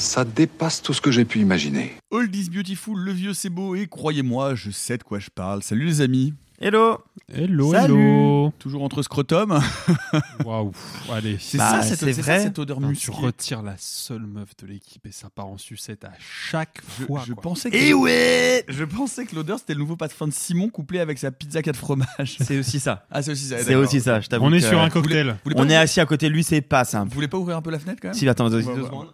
[0.00, 1.92] Ça dépasse tout ce que j'ai pu imaginer.
[2.10, 5.62] Old is beautiful, le vieux c'est beau, et croyez-moi, je sais de quoi je parle.
[5.62, 6.32] Salut les amis.
[6.58, 6.98] Hello
[7.30, 7.94] Hello, Salut.
[7.94, 9.60] hello Toujours entre scrotum.
[10.44, 10.72] Waouh,
[11.12, 11.36] allez.
[11.38, 12.42] C'est Bah, ça, cette, c'est c'est ça, vrai.
[12.44, 16.04] cette odeur Putain, tu retires la seule meuf de l'équipe et ça part en sucette
[16.04, 17.22] à chaque Je, fois.
[17.26, 17.42] je quoi.
[17.42, 21.00] pensais que, Et ouais je pensais que l'odeur c'était le nouveau patron de Simon couplé
[21.00, 22.36] avec sa pizza 4 fromages.
[22.40, 23.06] C'est aussi ça.
[23.10, 23.58] Ah, c'est aussi ça.
[23.62, 24.44] C'est aussi ça, je t'avoue.
[24.46, 25.26] On est que- sur un Vous voulez- cocktail.
[25.28, 27.08] vous voulez pas On est assis à côté de lui, c'est pas simple.
[27.10, 28.14] Vous voulez pas ouvrir un peu la fenêtre quand même?
[28.16, 29.10] Si, attends, deux, secondes.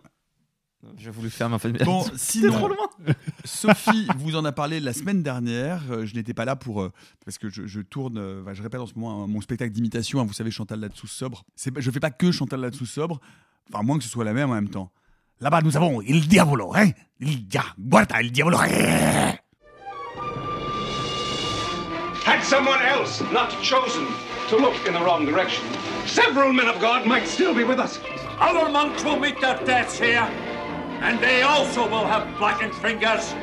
[0.98, 1.84] J'ai voulu faire ma fenêtre.
[1.84, 2.88] Bon, sinon, trop loin.
[3.44, 5.82] Sophie vous en a parlé la semaine dernière.
[5.90, 6.92] Euh, je n'étais pas là pour euh,
[7.24, 8.18] parce que je, je tourne.
[8.18, 10.20] euh, je répète en ce moment hein, mon spectacle d'imitation.
[10.20, 11.44] hein, vous savez, Chantal là-dessous sobre.
[11.56, 13.20] Je fais pas que Chantal là-dessous sobre.
[13.72, 14.92] Enfin, moins que ce soit la même en même temps.
[15.40, 16.90] Là-bas, nous avons Il Diavolo, hein
[17.20, 18.58] Il dia, guarda, il Diavolo.
[22.24, 24.06] Had someone else not chosen
[24.48, 25.62] to look in the wrong direction,
[26.06, 27.98] several men of God might still be with us.
[28.40, 30.26] Other monks will meet their deaths here,
[31.02, 33.34] and they also will have blackened fingers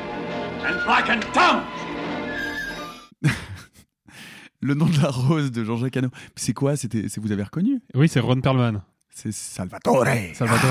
[0.64, 1.64] and blackened tongues.
[4.60, 6.08] Le nom de la rose de Jean-Jacques Hano.
[6.36, 6.76] C'est quoi?
[6.76, 7.80] C'était, c'est vous avez reconnu?
[7.94, 8.82] Oui, c'est Ron Perlman.
[9.10, 10.06] C'est Salvatore.
[10.34, 10.70] Salvatore.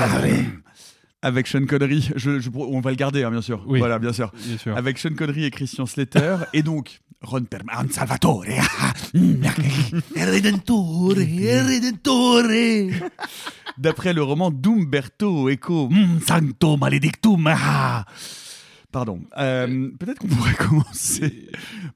[1.24, 2.10] Avec Sean Connery.
[2.16, 3.62] Je, je- on va le garder, hein, bien sûr.
[3.66, 3.78] Oui.
[3.78, 4.30] Voilà, bien sûr.
[4.46, 4.76] Bien sûr.
[4.76, 8.44] avec Sean Connery et Christian Slater et donc Ron Perlman Salvatore
[9.14, 12.42] Redentore Redentore
[13.78, 18.04] d'après le roman d'Umberto Eco Mm, Santo Maledictum ah.
[18.94, 19.20] Pardon.
[19.38, 21.48] Euh, Peut-être qu'on pourrait commencer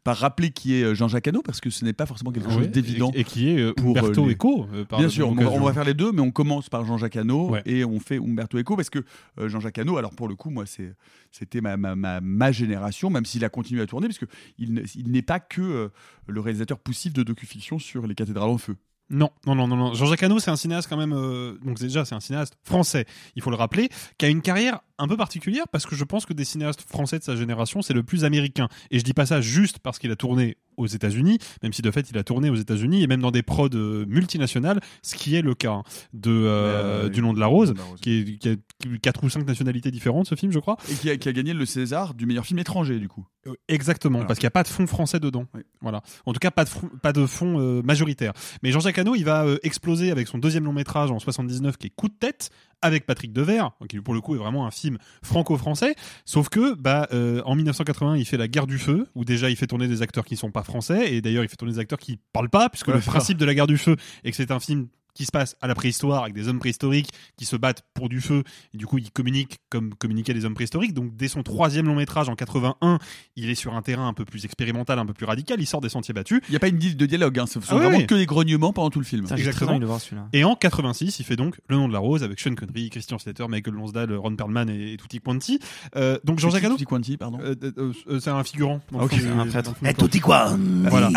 [0.05, 2.59] par rappeler qui est euh, Jean-Jacques Hano, parce que ce n'est pas forcément quelque chose
[2.63, 3.11] Ouais, d'évident.
[3.15, 4.67] Et, et qui est euh, pour, Umberto les- Eco.
[4.89, 5.63] par Bien sûr, on va, occasion.
[5.63, 7.63] on va faire les deux, mais on commence par Jean-Jacques Hano Ouais.
[7.67, 9.05] et on fait Umberto Eco parce que
[9.41, 13.45] Jean-Jacques Hano, alors pour le coup, moi, c'était ma, ma, ma, ma génération, même s'il
[13.45, 15.91] a continué à tourner, parce qu'il ne- il n'est pas que
[16.27, 18.75] le réalisateur poussif de docu-fiction sur les cathédrales en feu.
[19.11, 19.95] Non, non, non, non, non.
[19.95, 21.15] Jean-Jacques Hano, c'est un cinéaste quand même.
[21.15, 23.07] euh, donc déjà, c'est un cinéaste français.
[23.37, 23.89] Il faut le rappeler,
[24.19, 27.19] qui a une carrière un peu particulière parce que je pense que des cinéastes français
[27.19, 28.69] de sa génération, c'est le plus américain.
[28.91, 31.91] Et je dis pas ça juste parce qu'il a tourné aux États-Unis, même si de
[31.91, 35.35] fait il a tourné aux États-Unis et même dans des prods euh, multinationales, ce qui
[35.35, 35.83] est le cas hein,
[36.13, 38.01] de euh, Euh, du nom de la rose, Du Nom de la Rose.
[38.01, 40.77] qui, est, qui a quatre ou cinq nationalités différentes, ce film, je crois.
[40.91, 43.27] Et qui a, qui a gagné le César du meilleur film étranger, du coup.
[43.49, 44.27] Euh, Exactement, Voilà.
[44.29, 45.47] parce qu'il n'y a pas de fond français dedans.
[45.55, 45.63] Oui.
[45.81, 46.03] Voilà.
[46.27, 48.33] En tout cas, pas de fond, pas de fond euh, majoritaire.
[48.63, 51.89] Mais Jean-Jacques Hano, il va euh, exploser avec son deuxième long métrage en 79 qui
[51.89, 52.51] est Coup de tête
[52.83, 55.95] avec Patrick Devers, qui pour le coup est vraiment un film franco-français.
[56.25, 59.57] Sauf que, bah, euh, en 1980, il fait La Guerre du Feu, où déjà il
[59.57, 61.99] fait tourner des acteurs qui sont pas français, et d'ailleurs il fait tourner des acteurs
[61.99, 64.51] qui parlent pas, puisque Ouais, le principe de La Guerre du Feu est que c'est
[64.51, 67.83] un film qui se passe à la préhistoire avec des hommes préhistoriques qui se battent
[67.95, 71.29] pour du feu et du coup ils communiquent comme communiquaient les hommes préhistoriques donc dès
[71.29, 72.99] son troisième long métrage en 81
[73.37, 75.81] il est sur un terrain un peu plus expérimental un peu plus radical il sort
[75.81, 77.75] des sentiers battus Il n'y a pas une di- de dialogue, hein, ce sont Ah
[77.75, 78.07] oui, vraiment oui.
[78.07, 79.25] que des grognements pendant tout le film.
[79.27, 79.73] Très Exactement.
[79.73, 80.29] envie de voir celui-là.
[80.33, 83.19] et en 86 il fait donc Le Nom de la Rose avec Sean Connery Christian
[83.19, 85.59] Slater Michael Lonsdale Ron Perlman et, et Tutti Quanti
[85.97, 87.39] Euh, donc Jean-Jacques Petit Quanti, pardon.
[87.43, 89.73] euh, euh, euh, c'est un figurant Ok, film, un prêtre.
[89.85, 90.57] Eh, tutti qua
[90.91, 91.09] Voilà.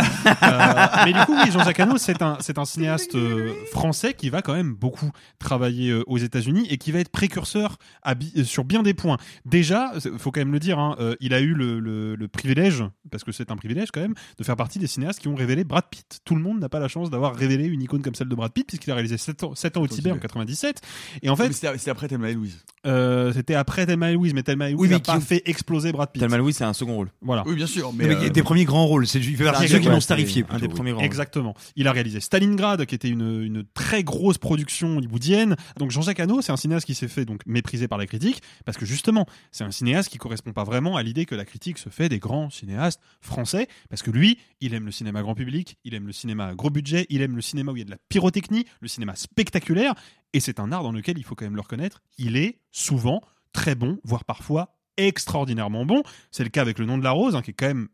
[0.44, 3.54] Euh, mais du coup, oui, Jean-Jacques Hano, c'est un, c'est un cinéaste euh,
[3.92, 7.78] français qui va quand même beaucoup travailler euh, aux États-Unis et qui va être précurseur
[8.04, 9.18] à bi- euh, sur bien des points.
[9.46, 12.28] Déjà, il faut quand même le dire, hein, euh, il a eu le, le- le
[12.30, 15.36] privilège, parce que c'est un privilège quand même, de faire partie des cinéastes qui ont
[15.36, 16.22] révélé Brad Pitt.
[16.24, 18.54] Tout le monde n'a pas la chance d'avoir révélé une icône comme celle de Brad
[18.54, 20.80] Pitt, puisqu'il a réalisé 7 ans, 7 ans au Tibet en 97.
[21.22, 22.60] Et en fait, C'était après Thelma et Louise.
[22.88, 25.20] euh, c'était après Thelma et Louise, mais Thelma et Louise Oui, mais n'a qui- pas
[25.20, 26.22] fait exploser Brad Pitt.
[26.22, 27.10] Thelma Louis, c'est un second rôle.
[27.22, 27.44] Voilà.
[27.46, 27.92] Oui, bien sûr.
[27.94, 29.06] Mais, euh, des premiers grands rôles.
[29.06, 30.46] C'est, il fait partie de C'est ceux qui l'ont starifié.
[30.50, 30.74] Un des oui.
[30.74, 30.96] premiers.
[31.04, 31.56] Exactement.
[31.76, 35.56] Il a réalisé Stalingrad, qui était une, une très grosse production hollywoodienne.
[35.78, 38.78] Donc Jean-Jacques Hano, c'est un cinéaste qui s'est fait donc mépriser par la critique, parce
[38.78, 41.90] que justement, c'est un cinéaste qui correspond pas vraiment à l'idée que la critique se
[41.90, 45.94] fait des grands cinéastes français, parce que lui, il aime le cinéma grand public, il
[45.94, 47.92] aime le cinéma à gros budget, il aime le cinéma où il y a de
[47.92, 49.94] la pyrotechnie, le cinéma spectaculaire,
[50.34, 53.22] et c'est un art dans lequel il faut quand même le reconnaître, il est souvent
[53.54, 56.04] très bon, voire parfois extraordinairement bon.
[56.32, 57.88] C'est le cas avec Le Nom de la Rose, hein, qui est quand même,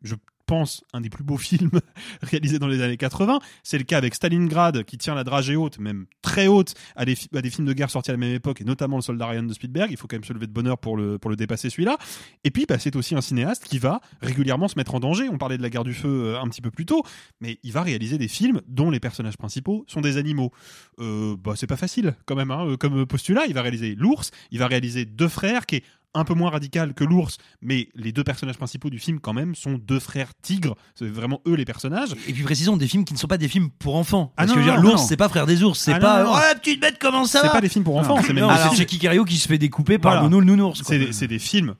[0.47, 1.79] pense, un des plus beaux films
[2.23, 3.39] réalisés dans les années 80.
[3.61, 7.15] C'est le cas avec Stalingrad, qui tient la dragée haute, même très haute, à des,
[7.15, 9.91] films de guerre sortis à la même époque, et notamment Le Soldat Ryan de Spielberg.
[9.91, 11.97] Il faut quand même se lever de bonheur pour le, pour le dépasser celui-là.
[12.43, 15.29] Et puis, bah, c'est aussi un cinéaste qui va régulièrement se mettre en danger.
[15.29, 17.03] On parlait de la guerre du feu euh, un petit peu plus tôt,
[17.41, 20.51] mais il va réaliser des films dont les personnages principaux sont des animaux.
[20.99, 23.45] Euh, bah, c'est pas facile, quand même, hein, euh, comme postulat.
[23.47, 25.83] Il va réaliser L'ours, il va réaliser Deux frères, qui est
[26.17, 29.55] un peu moins radical que l'ours, mais les deux personnages principaux du film, quand même,
[29.55, 30.75] sont deux frères tigres.
[30.95, 32.11] C'est vraiment eux les personnages.
[32.27, 34.31] Et puis précisons des films qui ne sont pas des films pour enfants.
[34.37, 35.99] Ah Parce non, que veux non, dire, l'ours, c'est pas frère des ours, c'est Ah
[35.99, 36.23] pas.
[36.23, 36.35] non, non.
[36.35, 38.85] Oh la petite bête, comment ça C'est pas des films pour enfants, c'est même c'est
[38.99, 40.23] Cario qui se fait découper par Voilà.
[40.23, 40.81] le nounou le nounours.
[40.85, 41.75] C'est des, films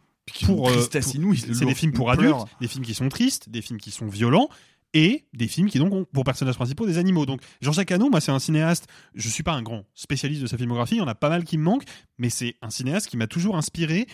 [0.45, 0.69] pour.
[0.69, 0.83] euh, pour-
[1.35, 4.49] C'est des films pour adultes, des films qui sont tristes, des films qui sont violents.
[4.93, 7.25] Et des films qui donc ont pour personnages principaux des animaux.
[7.25, 10.57] Donc Jean-Jacques Hano, moi c'est un cinéaste, je suis pas un grand spécialiste de sa
[10.57, 11.85] filmographie, il y en a pas mal qui me manquent,
[12.17, 14.07] mais c'est un cinéaste qui m'a toujours inspiré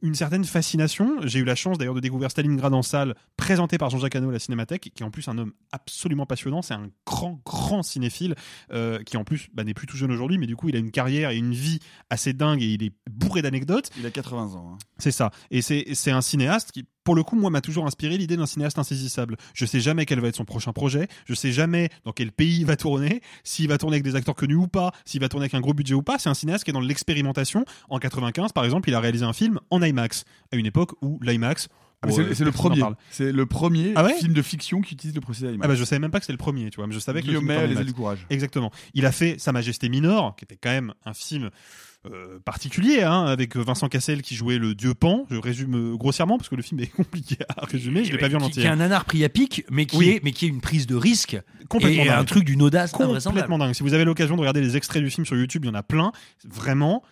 [0.00, 1.16] une certaine fascination.
[1.24, 4.32] J'ai eu la chance d'ailleurs de découvrir Stalingrad en salle, présenté par Jean-Jacques Hano à
[4.32, 6.62] la Cinémathèque, qui est en plus un homme absolument passionnant.
[6.62, 8.34] C'est un grand, grand cinéphile,
[8.72, 10.78] euh, qui en plus bah, n'est plus tout jeune aujourd'hui, mais du coup il a
[10.78, 13.90] une carrière et une vie assez dingue et il est bourré d'anecdotes.
[13.98, 14.70] Il a 80 ans.
[14.72, 14.78] hein.
[14.98, 15.30] C'est ça.
[15.50, 18.46] Et c'est c'est un cinéaste qui, pour le coup, moi, m'a toujours inspiré l'idée d'un
[18.46, 19.36] cinéaste insaisissable.
[19.52, 21.06] Je sais jamais quel va être son prochain projet.
[21.26, 24.34] Je sais jamais dans quel pays il va tourner, s'il va tourner avec des acteurs
[24.34, 26.18] connus ou pas, s'il va tourner avec un gros budget ou pas.
[26.18, 27.64] C'est un cinéaste qui est dans l'expérimentation.
[27.90, 31.18] En 95, par exemple, il a réalisé un film en IMAX, à une époque où
[31.22, 31.68] l'IMAX.
[32.02, 32.82] Ah, c'est euh, c'est le premier.
[33.10, 35.60] C'est le premier Ah ouais film de fiction qui utilise le procédé IMAX.
[35.64, 37.22] Ah bah je savais même pas que c'était le premier, tu vois, mais je savais
[37.22, 38.26] que le film Les du courage.
[38.30, 38.70] Exactement.
[38.94, 41.50] Il a fait Sa Majesté Mineure, qui était quand même un film
[42.06, 45.26] euh, particulier, hein, avec Vincent Cassel qui jouait le dieu Pan.
[45.30, 48.04] Je résume euh, grossièrement parce que le film est compliqué à résumer.
[48.04, 48.62] Je l'ai pas vu en entier.
[48.62, 50.08] qui est un nanar pris à pic, mais qui, Oui.
[50.10, 52.18] est, mais qui est une prise de risque Complètement et dingue.
[52.18, 53.72] un truc d'une audace complètement dingue.
[53.74, 55.74] Si vous avez l'occasion de regarder les extraits du film sur YouTube, il y en
[55.74, 56.12] a plein.
[56.44, 57.02] Vraiment,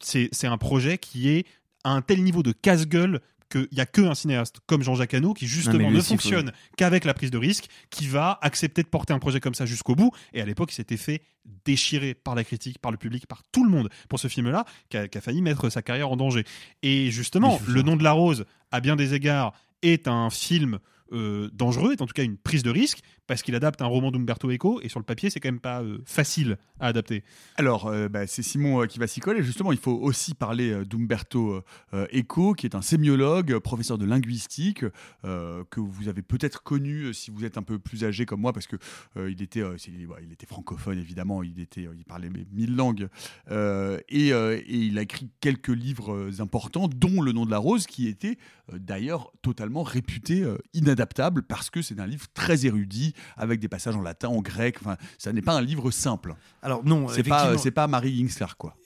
[0.00, 1.46] c'est un projet qui est
[1.84, 3.20] à un tel niveau de casse-gueule
[3.50, 7.30] qu'il n'y a qu'un cinéaste comme Jean-Jacques Hano qui justement ne fonctionne qu'avec la prise
[7.30, 10.12] de risque, qui va accepter de porter un projet comme ça jusqu'au bout.
[10.32, 11.22] Et à l'époque, il s'était fait
[11.64, 14.96] déchirer par la critique, par le public, par tout le monde pour ce film-là, qui
[14.96, 16.44] a, qui a failli mettre sa carrière en danger.
[16.82, 20.78] Et justement, Le nom de la rose, à bien des égards, est un film
[21.12, 23.00] euh, dangereux, est en tout cas une prise de risque,
[23.30, 25.82] parce qu'il adapte un roman d'Umberto Eco, et sur le papier, c'est quand même pas
[25.82, 27.22] euh, facile à adapter.
[27.54, 29.44] Alors, euh, bah, c'est Simon euh, qui va s'y coller.
[29.44, 31.62] Justement, il faut aussi parler d'Umberto
[31.92, 34.84] Eco, qui est un sémiologue, professeur de linguistique,
[35.22, 38.66] que vous avez peut-être connu si vous êtes un peu plus âgé comme moi, parce
[38.66, 38.76] que
[39.16, 41.44] il était, il était francophone évidemment.
[41.44, 43.08] Il était, il parlait mille langues,
[43.48, 44.32] et,
[44.68, 48.38] il a écrit quelques livres importants, dont Le Nom de la Rose, qui était
[48.72, 50.44] d'ailleurs totalement réputé
[50.74, 54.76] inadaptable parce que c'est un livre très érudit avec des passages en latin, en grec.
[54.80, 56.34] Enfin, ça n'est pas un livre simple.
[56.62, 58.76] Alors non, c'est pas, c'est pas Marie Hingsler quoi.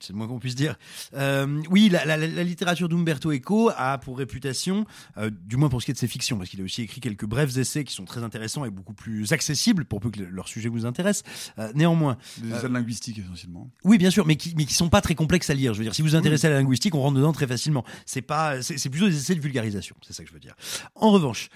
[0.00, 0.76] C'est le moins qu'on puisse dire.
[1.14, 4.86] Euh, oui, la, la- la littérature d'Umberto Eco a pour réputation,
[5.18, 7.00] euh, du moins pour ce qui est de ses fictions, parce qu'il a aussi écrit
[7.00, 10.28] quelques brefs essais qui sont très intéressants et beaucoup plus accessibles pour peu que le-
[10.30, 11.22] leur sujet vous intéresse.
[11.58, 13.70] Euh, néanmoins, Des essais de linguistique essentiellement.
[13.84, 15.72] oui, bien sûr, mais qui, mais qui sont pas très complexes à lire.
[15.74, 17.84] Je veux dire, si vous vous intéressez à la linguistique, on rentre dedans très facilement.
[18.06, 19.96] C'est pas, c'est plutôt des essais de vulgarisation.
[20.02, 20.54] C'est ça que je veux dire.
[20.94, 21.48] En revanche,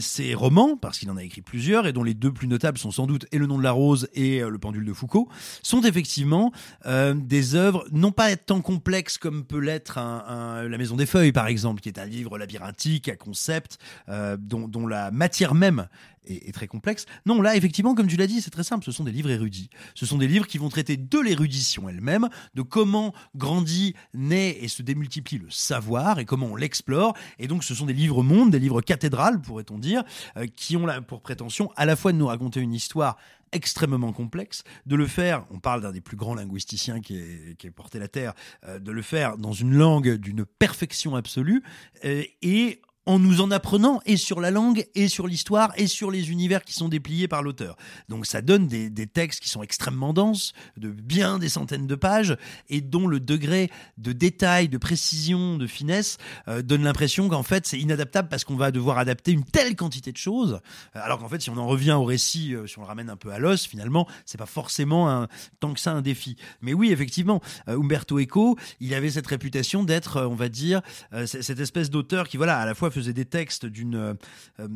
[0.00, 2.90] ces romans, parce qu'il en a écrit plusieurs, et dont les deux plus notables sont
[2.90, 5.28] sans doute Et le nom de la rose et euh, Le pendule de Foucault,
[5.62, 6.52] sont effectivement
[6.86, 11.46] euh, des œuvres non pas tant complexes comme peut l'être La Maison des Feuilles, par
[11.46, 15.86] exemple, qui est un livre labyrinthique à concept, euh, dont, dont la matière même
[16.26, 17.06] est très complexe.
[17.26, 18.84] Non, là, effectivement, comme tu l'as dit, c'est très simple.
[18.84, 19.70] Ce sont des livres érudits.
[19.94, 24.68] Ce sont des livres qui vont traiter de l'érudition elle-même, de comment grandit, naît et
[24.68, 27.14] se démultiplie le savoir et comment on l'explore.
[27.38, 30.02] Et donc, ce sont des livres mondes, des livres cathédrales, pourrait-on dire,
[30.36, 33.16] euh, qui ont pour prétention à la fois de nous raconter une histoire
[33.52, 37.98] extrêmement complexe, de le faire, on parle d'un des plus grands linguisticiens qui est porté
[37.98, 38.34] la Terre,
[38.66, 41.62] euh, de le faire dans une langue d'une perfection absolue,
[42.04, 42.80] euh, et
[43.10, 46.62] en nous en apprenant et sur la langue et sur l'histoire et sur les univers
[46.62, 47.76] qui sont dépliés par l'auteur.
[48.08, 51.94] Donc ça donne des, des textes qui sont extrêmement denses, de bien des centaines de
[51.96, 52.36] pages,
[52.68, 57.66] et dont le degré de détail, de précision, de finesse euh, donne l'impression qu'en fait
[57.66, 60.60] c'est inadaptable parce qu'on va devoir adapter une telle quantité de choses,
[60.94, 63.10] euh, alors qu'en fait si on en revient au récit, euh, si on le ramène
[63.10, 65.26] un peu à l'os, finalement c'est pas forcément un,
[65.58, 66.36] tant que ça un défi.
[66.62, 70.80] Mais oui effectivement, euh, Umberto Eco, il avait cette réputation d'être, on va dire,
[71.26, 74.14] cette espèce d'auteur qui voilà à la fois faisait faisait des textes d'une euh,
[74.60, 74.68] euh,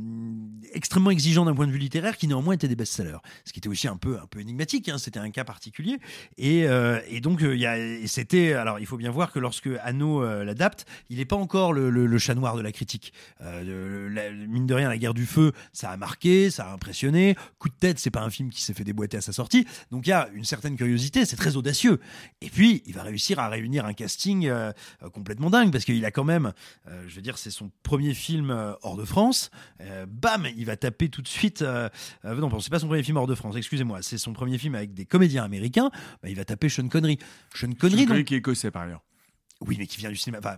[0.73, 3.19] extrêmement exigeants d'un point de vue littéraire, qui néanmoins étaient des best-sellers.
[3.45, 4.89] Ce qui était aussi un peu un peu énigmatique.
[4.89, 5.99] hein, C'était un cas particulier.
[6.39, 10.45] Et, euh, et donc il c'était alors il faut bien voir que lorsque Anno euh,
[10.45, 13.13] l'adapte, il n'est pas encore le, chat noir de la critique.
[13.41, 17.35] Mine de rien, la guerre du feu, ça a marqué, ça a impressionné.
[17.59, 19.67] Coup de tête, c'est pas un film qui s'est fait déboîter à sa sortie.
[19.91, 22.01] Donc il y a une certaine curiosité, c'est très audacieux.
[22.41, 24.51] Et puis il va réussir à réunir un casting
[25.13, 26.53] complètement dingue parce qu'il a quand même,
[27.07, 29.51] je veux dire, c'est son premier film euh, hors de France.
[29.81, 31.63] Euh, bam, il va taper tout de suite.
[31.63, 31.89] euh,
[32.25, 33.57] euh, non, c'est pas son premier film hors de France.
[33.57, 35.91] Excusez-moi, c'est son premier film avec des comédiens américains.
[36.23, 37.19] Bah, il va taper Sean Connery.
[37.55, 39.03] Sean Connery, Sean Connery donc- qui est écossais par ailleurs.
[39.61, 40.57] oui, mais qui vient du cinéma, enfin,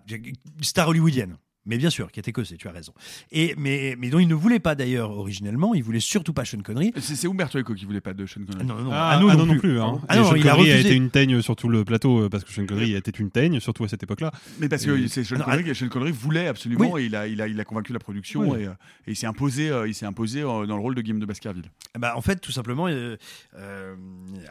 [0.62, 1.36] star hollywoodienne.
[1.66, 2.92] Mais bien sûr, qui est écossais, tu as raison.
[3.32, 6.60] Et, mais, mais dont il ne voulait pas d'ailleurs originellement, il voulait surtout pas Sean
[6.62, 6.92] Connery.
[7.00, 8.64] C'est c'est Umberto Eco qui voulait pas de Sean Connery.
[8.66, 9.60] Non, non, Ah, ah, non, ah non non, plus.
[9.60, 9.80] plus.
[9.80, 10.00] hein.
[10.08, 10.88] Ah non, Sean il a Connery a refusé.
[10.88, 13.58] été une teigne sur tout le plateau euh, parce que Sean Connery était une teigne,
[13.60, 14.30] surtout à cette époque-là.
[14.60, 17.02] Mais parce que Et- c'est Sean Connery, Sean Connery voulait absolument Oui.
[17.02, 18.60] et il a, il, a, il a convaincu la production Oui.
[18.62, 18.70] et, euh,
[19.06, 21.70] et il s'est imposé, euh, il s'est imposé dans le rôle de Guillaume de Baskerville.
[21.98, 23.16] Bah, en fait, tout simplement, euh,
[23.58, 23.94] euh,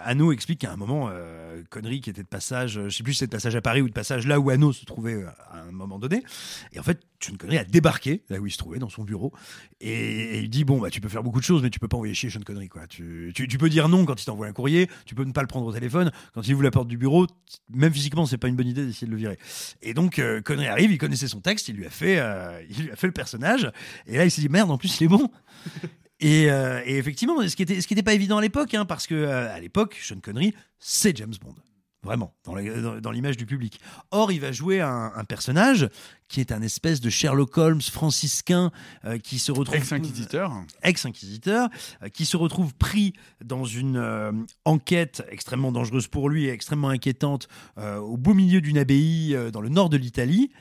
[0.03, 3.19] Anno explique qu'à un moment, euh, Connery qui était de passage, je sais plus si
[3.19, 5.71] c'était de passage à Paris ou de passage là où Anno se trouvait à un
[5.71, 6.23] moment donné.
[6.73, 7.01] Et en fait,
[7.37, 9.33] Connery a débarqué là où il se trouvait, dans son bureau.
[9.81, 11.87] Et, et il dit Bon, bah, tu peux faire beaucoup de choses, mais tu peux
[11.87, 12.69] pas envoyer chier Sean Connery.
[12.69, 12.87] Quoi.
[12.87, 15.41] Tu, tu, tu peux dire non quand il t'envoie un courrier, tu peux ne pas
[15.41, 16.11] le prendre au téléphone.
[16.33, 17.27] Quand il ouvre la porte du bureau,
[17.69, 19.39] même physiquement, c'est pas une bonne idée d'essayer de le virer.
[19.81, 22.85] Et donc, euh, Connery arrive, il connaissait son texte, il lui a fait, euh, il
[22.85, 23.71] lui a fait le personnage.
[24.07, 25.29] Et là, il s'est dit Merde, en plus, il est bon.
[26.21, 28.85] Et, euh, et effectivement, ce qui était, ce qui était pas évident à l'époque, hein,
[28.85, 31.55] parce que à l'époque, Sean Connery, c'est James Bond,
[32.05, 33.79] vraiment dans l'image du public.
[34.11, 35.89] Or, il va jouer un, un personnage
[36.27, 38.71] qui est un espèce de Sherlock Holmes franciscain
[39.03, 40.51] euh, qui se retrouve Ex-inquisiteur.
[40.81, 41.69] ex-inquisiteur,
[42.01, 44.31] euh, qui se retrouve pris dans une euh,
[44.63, 47.47] enquête extrêmement dangereuse pour lui et extrêmement inquiétante
[47.77, 50.51] euh, au beau milieu d'une abbaye euh, dans le nord de l'Italie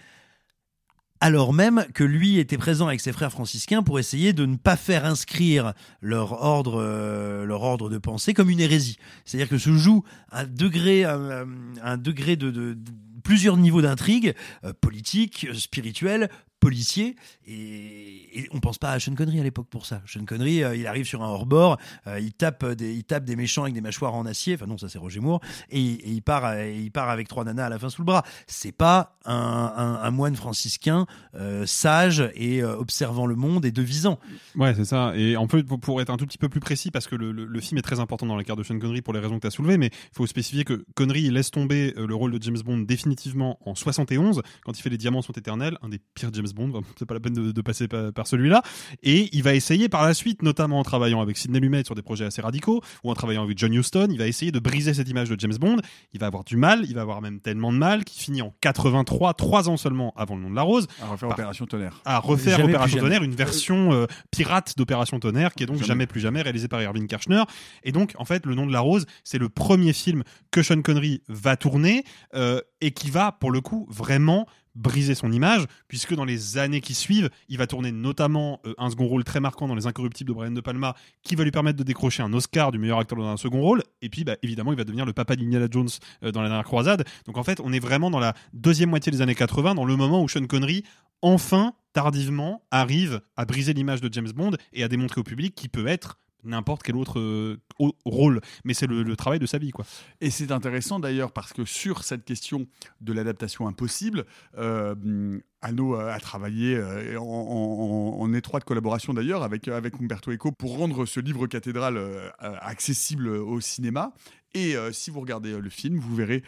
[1.24, 4.76] alors même que lui était présent avec ses frères franciscains pour essayer de ne pas
[4.76, 8.98] faire inscrire leur ordre, euh, leur ordre de pensée comme une hérésie.
[9.24, 11.46] C'est-à-dire que se joue un degré, un,
[11.82, 12.76] un degré de,
[13.22, 16.28] plusieurs niveaux d'intrigue, euh, politique, euh, spirituel,
[16.64, 17.16] policier,
[17.46, 20.00] et, et on pense pas à Sean Connery à l'époque pour ça.
[20.06, 23.36] Sean Connery, euh, il arrive sur un hors-bord, euh, il tape des, il tape des
[23.36, 25.40] méchants avec des mâchoires en acier, enfin non, ça c'est Roger Moore,
[25.70, 28.24] et, il part, euh, il part avec trois nanas à la fin sous le bras.
[28.46, 34.18] C'est pas un, moine franciscain euh, sage et euh, observant le monde et devisant.
[34.56, 35.12] Ouais, c'est ça.
[35.16, 37.82] Et en pour- être un tout petit peu plus précis, parce que le, film est
[37.82, 39.78] très important dans la carte de Sean Connery pour les raisons que tu as soulevées,
[39.78, 43.58] mais il faut spécifier que Connery laisse tomber euh, le rôle de James Bond définitivement
[43.64, 47.06] en 71, quand il fait Les Diamants sont éternels, un des pires James Bond, c'est
[47.06, 48.62] pas la peine de, de passer par, par celui-là.
[49.02, 52.02] Et il va essayer par la suite, notamment en travaillant avec Sidney Lumet sur des
[52.02, 55.08] projets assez radicaux, ou en travaillant avec John Huston, il va essayer de briser cette
[55.08, 55.76] image de James Bond.
[56.12, 58.54] Il va avoir du mal, il va avoir même tellement de mal qu'il finit en
[58.60, 60.86] 83, trois ans seulement avant le nom de la rose.
[61.02, 62.00] À refaire Par- Opération Tonnerre.
[62.04, 63.00] à refaire Jamais Opération.
[63.00, 65.86] Tonnerre, une version euh, pirate d'Opération Tonnerre, qui est donc Jamais.
[65.88, 66.06] jamais.
[66.06, 67.42] plus jamais réalisée par Irving Kershner.
[67.82, 70.80] Et donc, en fait, Le Nom de la Rose, c'est le premier film que Sean
[70.82, 76.14] Connery va tourner euh, et qui va, pour le coup, vraiment briser son image, puisque
[76.14, 79.68] dans les années qui suivent, il va tourner notamment euh, un second rôle très marquant
[79.68, 82.72] dans Les Incorruptibles de Brian De Palma, qui va lui permettre de décrocher un Oscar
[82.72, 85.12] du meilleur acteur dans un second rôle, et puis bah, évidemment, il va devenir le
[85.12, 85.88] papa d'Indiana Jones
[86.22, 87.04] euh, dans la dernière croisade.
[87.26, 89.96] Donc en fait, on est vraiment dans la deuxième moitié des années 80, dans le
[89.96, 90.84] moment où Sean Connery,
[91.22, 95.70] enfin, tardivement, arrive à briser l'image de James Bond et à démontrer au public qu'il
[95.70, 97.56] peut être n'importe quel autre euh,
[98.04, 98.40] rôle.
[98.64, 99.84] Mais c'est le, le travail de sa vie, quoi.
[100.20, 102.66] Et c'est intéressant d'ailleurs parce que sur cette question
[103.00, 104.24] de l'adaptation impossible,
[104.58, 110.52] euh, Anno a, travaillé euh, en, en- en étroite collaboration d'ailleurs avec, avec Umberto Eco
[110.52, 114.12] pour rendre ce livre cathédrale euh, accessible au cinéma.
[114.56, 116.42] Et euh, si vous regardez le film, vous verrez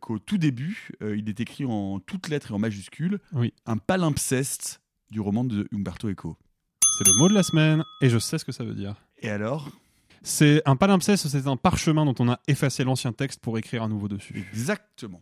[0.00, 3.52] qu'au tout début, il est écrit en toutes lettres et en majuscules Oui.
[3.66, 4.80] un palimpseste
[5.10, 6.36] du roman de Umberto Eco.
[6.98, 8.96] C'est le mot de la semaine et je sais ce que ça veut dire.
[9.22, 9.70] Et alors?
[10.22, 13.88] C'est un palimpseste, c'est un parchemin dont on a effacé l'ancien texte pour écrire un
[13.88, 14.46] nouveau dessus.
[14.52, 15.20] Exactement.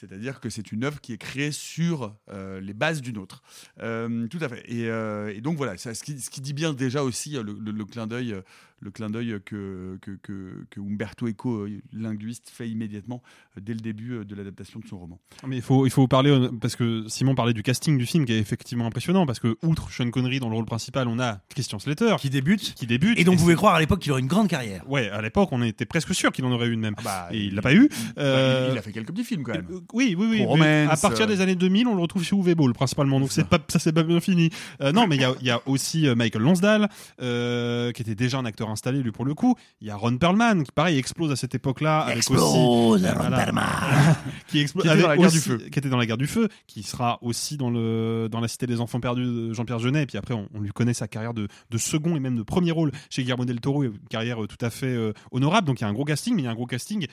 [0.00, 3.42] C'est-à-dire que c'est une œuvre qui est créée sur euh, les bases d'une autre.
[3.80, 4.64] Euh, tout à fait.
[4.66, 7.42] Et, euh, et donc voilà, ça, ce, qui, ce qui dit bien déjà aussi le,
[7.42, 8.34] le- le clin d'œil,
[8.80, 13.22] le clin d'œil que, que, que, que Umberto Eco, linguiste, fait immédiatement
[13.60, 15.20] dès le début de l'adaptation de son roman.
[15.46, 18.32] Mais il faut, il faut parler, parce que Simon parlait du casting du film qui
[18.32, 21.78] est effectivement impressionnant, parce que outre Sean Connery dans le rôle principal, on a Christian
[21.78, 22.74] Slater Qui débute.
[22.74, 23.18] qui débute.
[23.18, 24.88] Et donc, vous pouvez croire à l'époque qu'il aurait une grande carrière.
[24.90, 26.96] Ouais, à l'époque, on était presque sûr qu'il en aurait une même.
[27.04, 27.88] bah, et il l'a pas eu.
[27.88, 29.68] Bah, Euh, il, il a fait quelques petits films quand même.
[29.92, 30.44] Oui, oui, oui.
[30.44, 33.20] Romance, à partir euh, des années 2000, on le retrouve chez Uwe Ball principalement.
[33.20, 34.50] Donc c'est pas, ça c'est pas bien fini.
[34.80, 36.88] Euh, non, mais il y a, il y a aussi euh, Michael Lonsdale,
[37.20, 39.54] euh, qui était déjà un acteur installé lui pour le coup.
[39.80, 43.30] Il y a Ron Perlman qui pareil explose à cette époque-là avec Explose, aussi Ron
[43.30, 43.64] Perlman.
[44.48, 45.58] qui explose Qui était dans la guerre du feu.
[45.58, 48.66] qui était dans la guerre du feu, qui sera aussi dans le dans la cité
[48.66, 50.02] des enfants perdus de Jean-Pierre Jeunet.
[50.02, 52.42] Et puis après, on, on lui connaît sa carrière de, de second et même de
[52.42, 55.66] premier rôle chez Guillermo del Toro, une carrière tout à fait euh, honorable.
[55.66, 57.06] Donc il y a un gros casting, mais il y a un gros casting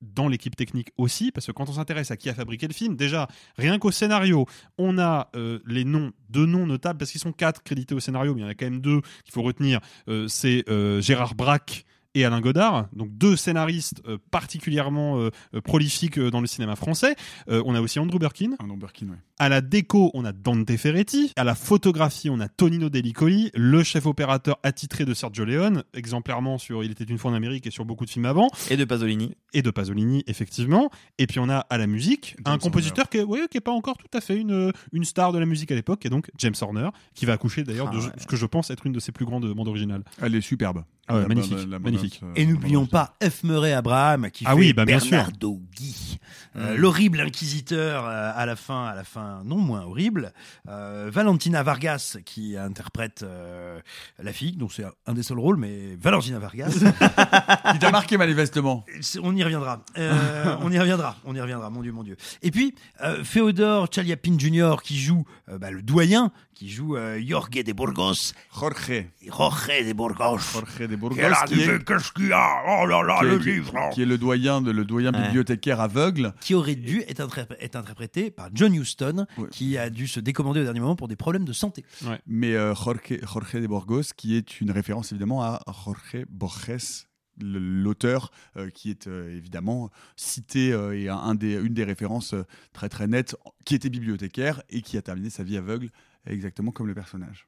[0.00, 2.96] dans l'équipe technique aussi, parce que quand on s'intéresse à qui a fabriqué le film,
[2.96, 4.46] déjà, rien qu'au scénario,
[4.78, 8.34] on a euh, les noms, deux noms notables, parce qu'ils sont quatre crédités au scénario,
[8.34, 9.80] mais il y en a quand même deux qu'il faut retenir.
[10.08, 11.84] Euh, c'est euh, Gérard Braque
[12.14, 17.14] et Alain Godard, donc deux scénaristes euh, particulièrement euh, euh, prolifiques dans le cinéma français.
[17.48, 18.52] On a aussi Andrew Birkin.
[18.58, 19.16] Andrew Birkin, ouais.
[19.38, 21.32] À la déco, on a Dante Ferretti.
[21.36, 26.58] À la photographie, on a Tonino Delicoli, le chef opérateur attitré de Sergio Leone, exemplairement
[26.58, 28.48] sur Il était une fois en Amérique et sur beaucoup de films avant.
[28.70, 29.34] Et de Pasolini.
[29.52, 30.90] Et de Pasolini, effectivement.
[31.18, 33.62] Et puis on a à la musique James un compositeur qui est, ouais, qui est
[33.62, 36.30] pas encore tout à fait une, une star de la musique à l'époque, et donc
[36.38, 38.12] James Horner, qui va accoucher d'ailleurs de Ah ouais.
[38.18, 40.02] ce que je pense être une de ses plus grandes bandes originales.
[40.20, 40.82] Elle est superbe.
[41.08, 42.20] Ah ouais, La- magnifique, la- la- magnifique.
[42.22, 43.42] la- Et n'oublions pas F.
[43.44, 44.84] Murray Abraham qui Ah fait oui, bah.
[44.84, 46.18] Bernardo Guy,
[46.56, 50.32] euh, l'horrible inquisiteur euh, à la fin, à la fin non moins horrible.
[50.68, 53.80] Euh, Valentina Vargas qui interprète euh,
[54.22, 56.68] la fille, donc c'est un des seuls rôles, mais Valentina Vargas.
[57.72, 58.84] Qui t'a marqué manifestement.
[59.22, 59.84] On y reviendra.
[59.98, 61.16] Euh, on y reviendra.
[61.24, 61.70] On y reviendra.
[61.70, 62.16] Mon Dieu, mon Dieu.
[62.42, 64.76] Et puis euh, Féodor Chaliapin Jr.
[64.82, 68.32] qui joue euh, bah, le doyen, qui joue euh, Jorge de Burgos.
[68.52, 69.04] Jorge.
[69.28, 70.38] Jorge de Burgos.
[70.38, 71.16] Jorge de Burgos.
[71.20, 72.62] Est- Qu'est-ce qu'il y a?
[72.66, 73.72] Oh là là, le qui livre.
[73.94, 75.22] Qui est le doyen, de, le doyen Ouais.
[75.22, 76.34] bibliothécaire aveugle.
[76.40, 79.46] qui aurait dû être, interpré- être interprété par John Huston, Ouais.
[79.52, 81.84] qui a dû se décommander au dernier moment pour des problèmes de santé.
[82.26, 87.06] Mais euh, Jorge, Jorge de Burgos, qui est une référence évidemment à Jorge Borges,
[87.40, 92.34] l'auteur euh, qui est euh, évidemment cité euh, et un, un des, une des références
[92.34, 95.90] euh, très très nettes, qui était bibliothécaire et qui a terminé sa vie aveugle,
[96.26, 97.46] exactement comme le personnage.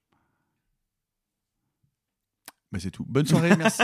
[2.73, 3.05] Bah, c'est tout.
[3.09, 3.83] Bonne soirée, merci.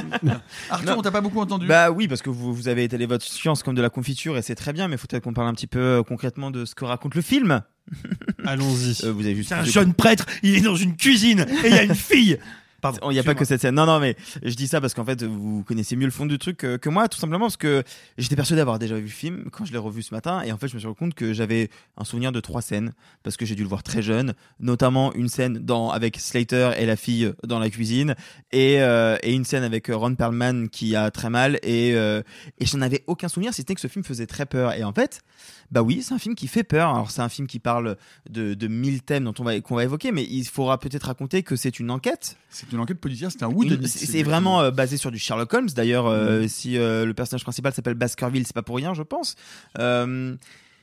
[0.71, 0.99] Arthur, Non.
[0.99, 1.67] on t'a pas beaucoup entendu.
[1.67, 4.43] Bah oui, parce que vous, vous avez étalé votre science comme de la confiture et
[4.43, 6.77] c'est très bien, mais faut peut-être qu'on parle un petit peu euh, concrètement de ce
[6.77, 7.63] que raconte le film.
[8.45, 9.05] Allons-y.
[9.05, 11.75] Euh, vous avez juste C'est un jeune prêtre, il est dans une cuisine et il
[11.75, 12.39] y a une fille.
[12.93, 13.11] Pardon.
[13.11, 13.75] Il n'y a pas que cette scène.
[13.75, 16.39] Non, non, mais je dis ça parce qu'en fait, vous connaissez mieux le fond du
[16.39, 17.83] truc que, que moi, tout simplement parce que
[18.19, 20.43] j'étais persuadé d'avoir déjà vu le film quand je l'ai revu ce matin.
[20.43, 22.93] Et en fait, je me suis rendu compte que j'avais un souvenir de trois scènes
[23.23, 26.87] parce que j'ai dû le voir très jeune, notamment une scène dans, avec Slater et
[26.87, 28.15] la fille dans la cuisine
[28.53, 31.59] et, euh, et une scène avec Ron Perlman qui a très mal.
[31.63, 32.23] Et, euh,
[32.59, 34.73] et je n'en avais aucun souvenir, si ce n'est que ce film faisait très peur.
[34.75, 35.23] Et en fait,
[35.71, 36.91] bah oui, c'est un film qui fait peur.
[36.91, 37.97] Alors, c'est un film qui parle
[38.31, 41.43] de, de mille thèmes dont on va, qu'on va évoquer, mais il faudra peut-être raconter
[41.43, 43.51] que c'est une enquête C'est une enquête policière, c'est un.
[43.87, 45.69] C'est vraiment euh, basé sur du Sherlock Holmes.
[45.75, 49.37] D'ailleurs, euh, si euh, le personnage principal s'appelle Baskerville, c'est pas pour rien, je pense.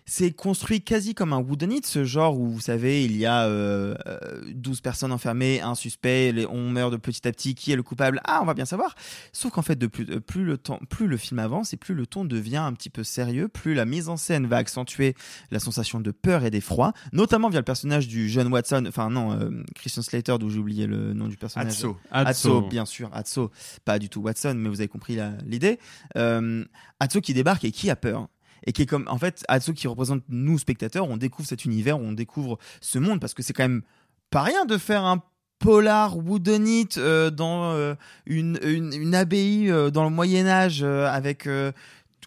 [0.03, 3.45] Euh, c'est construit quasi comme un whodunit, ce genre où, vous savez, il y a
[3.45, 7.75] euh, euh, 12 personnes enfermées, un suspect, on meurt de petit à petit, qui est
[7.75, 8.19] le coupable?
[8.25, 8.95] Ah, on va bien savoir.
[9.31, 11.95] Sauf qu'en fait, de plus, euh, plus, le temps, plus le film avance et plus
[11.95, 15.15] le ton devient un petit peu sérieux, plus la mise en scène va accentuer
[15.51, 19.31] la sensation de peur et d'effroi, notamment via le personnage du jeune Watson, enfin non,
[19.31, 21.73] euh, Christian Slater, d'où j'ai oublié le nom du personnage.
[21.73, 21.97] Atso.
[22.11, 22.61] Atso.
[22.61, 23.51] Bien sûr, Atso,
[23.85, 25.79] pas du tout Watson, mais vous avez compris l'idée.
[26.17, 26.65] Euh,
[26.99, 28.27] Atso qui débarque et qui a peur.
[28.65, 31.99] Et qui est comme, en fait, Atso qui représente nous, spectateurs, on découvre cet univers,
[31.99, 33.81] on découvre ce monde, parce que c'est quand même
[34.29, 35.21] pas rien de faire un
[35.63, 37.95] polar whodunit euh, dans euh,
[38.25, 41.47] une, une, une abbaye euh, dans le Moyen-Âge euh, avec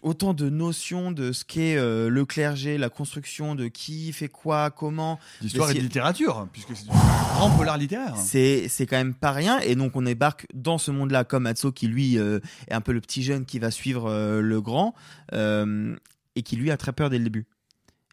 [0.01, 5.19] autant de notions de ce qu'est le clergé, la construction, de qui fait quoi, comment.
[5.41, 8.15] d'histoire et de littérature, puisque c'est un grand polar littéraire.
[8.15, 11.71] C'est c'est quand même pas rien et donc on débarque dans ce monde-là comme Atso
[11.71, 14.93] qui lui est un peu le petit jeune qui va suivre le grand
[16.37, 17.47] et qui lui a très peur dès le début.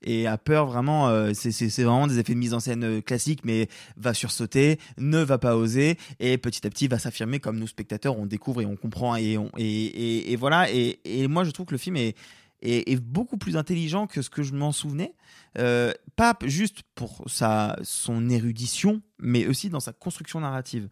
[0.02, 3.42] Et a peur vraiment euh, c'est vraiment des effets de mise en scène euh, classiques
[3.42, 7.66] mais va sursauter ne va pas oser et petit à petit va s'affirmer comme nous
[7.66, 9.50] spectateurs on découvre et on comprend et on
[10.36, 10.70] voilà.
[10.70, 14.52] Et, moi je trouve que le film est beaucoup plus intelligent que ce que je
[14.52, 15.14] m'en souvenais.
[15.58, 20.88] Euh, pas juste pour sa son érudition mais aussi dans sa construction narrative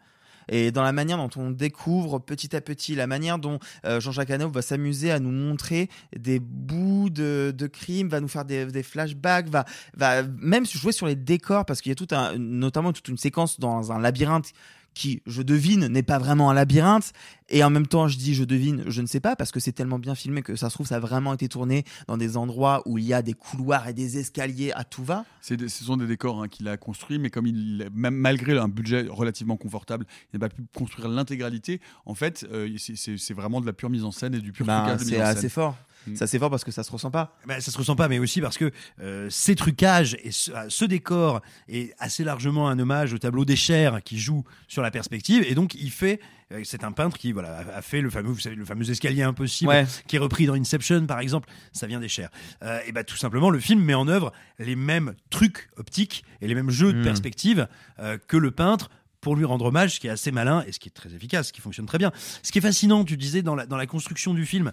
[0.49, 4.31] et dans la manière dont on découvre petit à petit, la manière dont euh, Jean-Jacques
[4.31, 8.83] Hano va s'amuser à nous montrer des bouts de, de crimes, va nous faire des,
[8.83, 12.93] flashbacks, va, va même jouer sur les décors, parce qu'il y a tout un, notamment
[12.93, 14.53] toute une séquence dans un labyrinthe
[14.95, 17.13] qui, je devine, n'est pas vraiment un labyrinthe.
[17.49, 19.73] Et en même temps, je dis je devine, je ne sais pas, parce que c'est
[19.73, 22.83] tellement bien filmé que ça se trouve, ça a vraiment été tourné dans des endroits
[22.87, 25.25] où il y a des couloirs et des escaliers à tout va.
[25.51, 28.69] Des- ce sont des décors hein, qu'il a construits, mais comme il, même malgré un
[28.69, 31.81] budget relativement confortable, il n'a pas pu construire l'intégralité.
[32.07, 34.97] En fait, euh, c'est- vraiment de la pure mise en scène et du pur Ben,
[35.05, 35.77] c'est assez scène.
[36.07, 36.17] Fort.
[36.17, 37.37] Ça c'est fort parce que ça se ressent pas.
[37.47, 40.67] Bah, ça se ressent pas, mais aussi parce que euh, ces trucages et ce, euh,
[40.69, 44.91] ce décor est assez largement un hommage au tableau des chairs qui joue sur la
[44.91, 46.21] perspective, et donc il fait.
[46.53, 49.23] euh, C'est un peintre qui voilà a fait le fameux, vous savez, le fameux escalier
[49.23, 49.87] impossible Ouais.
[50.07, 51.49] qui est repris dans Inception par exemple.
[51.73, 52.31] Ça vient des chairs.
[52.63, 56.47] Euh, et bah tout simplement, le film met en œuvre les mêmes trucs optiques et
[56.49, 57.05] les mêmes jeux de Mm.
[57.05, 57.69] perspective
[58.01, 60.81] euh, que le peintre pour lui rendre hommage, ce qui est assez malin et ce
[60.81, 62.11] qui est très efficace, ce qui fonctionne très bien.
[62.43, 64.73] Ce qui est fascinant, tu disais, dans la, dans la construction du film,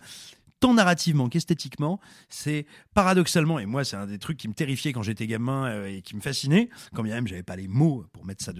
[0.59, 5.03] tant narrativement qu'esthétiquement, c'est paradoxalement, et moi c'est un des trucs qui me terrifiait quand
[5.03, 8.25] j'étais gamin euh, et qui me fascinait, quand bien même j'avais pas les mots pour
[8.25, 8.51] mettre ça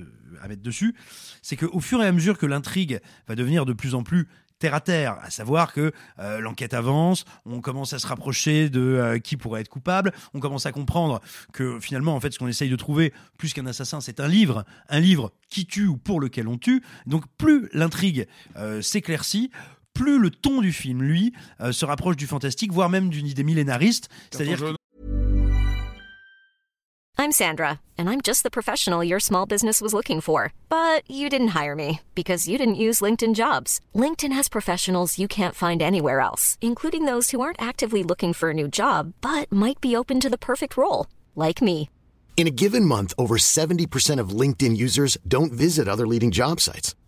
[0.42, 0.96] à mettre dessus,
[1.42, 4.28] c'est qu'au fur et à mesure que l'intrigue va devenir de plus en plus
[4.60, 8.82] terre à terre, à savoir que euh, l'enquête avance, on commence à se rapprocher de
[8.82, 11.22] euh, qui pourrait être coupable, on commence à comprendre
[11.54, 14.66] que finalement en fait ce qu'on essaye de trouver plus qu'un assassin c'est un livre,
[14.90, 16.84] un livre qui tue ou pour lequel on tue.
[17.06, 18.28] Donc plus l'intrigue
[18.82, 19.50] s'éclaircit,
[19.94, 23.44] plus le ton du film lui euh, se rapproche du fantastique, voire même d'une idée
[23.44, 24.76] millénariste, c'est-à-dire que-
[27.18, 30.54] I'm Sandra, and I'm just the professional your small business was looking for.
[30.70, 33.82] But you didn't hire me because you didn't use LinkedIn jobs.
[33.94, 38.52] LinkedIn has professionals you can't find anywhere else, including those who aren't actively looking for
[38.52, 41.90] a new job but might be open to the perfect role, like me.
[42.38, 46.96] In a given month, over 70% of LinkedIn users don't visit other leading job sites.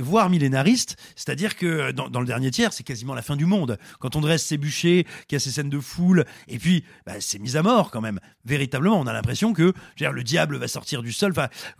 [0.00, 3.78] Voire millénariste, c'est-à-dire que dans, dans le dernier tiers, c'est quasiment la fin du monde.
[3.98, 7.14] Quand on dresse ses bûchers, qu'il y a ces scènes de foule, et puis bah,
[7.20, 8.20] c'est mis à mort quand même.
[8.44, 11.32] Véritablement, on a l'impression que dire, le diable va sortir du sol.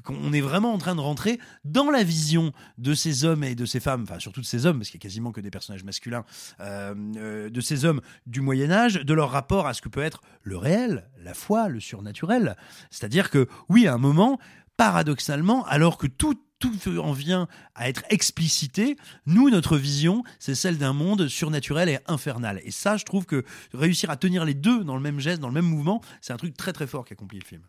[0.04, 3.64] Qu'on est vraiment en train de rentrer dans la vision de ces hommes et de
[3.64, 5.84] ces femmes, enfin surtout de ces hommes, parce qu'il y a quasiment que des personnages
[5.84, 6.24] masculins,
[6.60, 10.02] euh, euh, de ces hommes du Moyen Âge, de leur rapport à ce que peut
[10.02, 12.56] être le réel, la foi, le surnaturel.
[12.90, 14.38] C'est-à-dire que oui, à un moment,
[14.76, 18.96] paradoxalement, alors que tout tout en vient à être explicité.
[19.26, 22.60] Nous, notre vision, c'est celle d'un monde surnaturel et infernal.
[22.64, 23.44] Et ça, je trouve que
[23.74, 26.36] réussir à tenir les deux dans le même geste, dans le même mouvement, c'est un
[26.36, 27.62] truc très très fort qu'accomplit le film.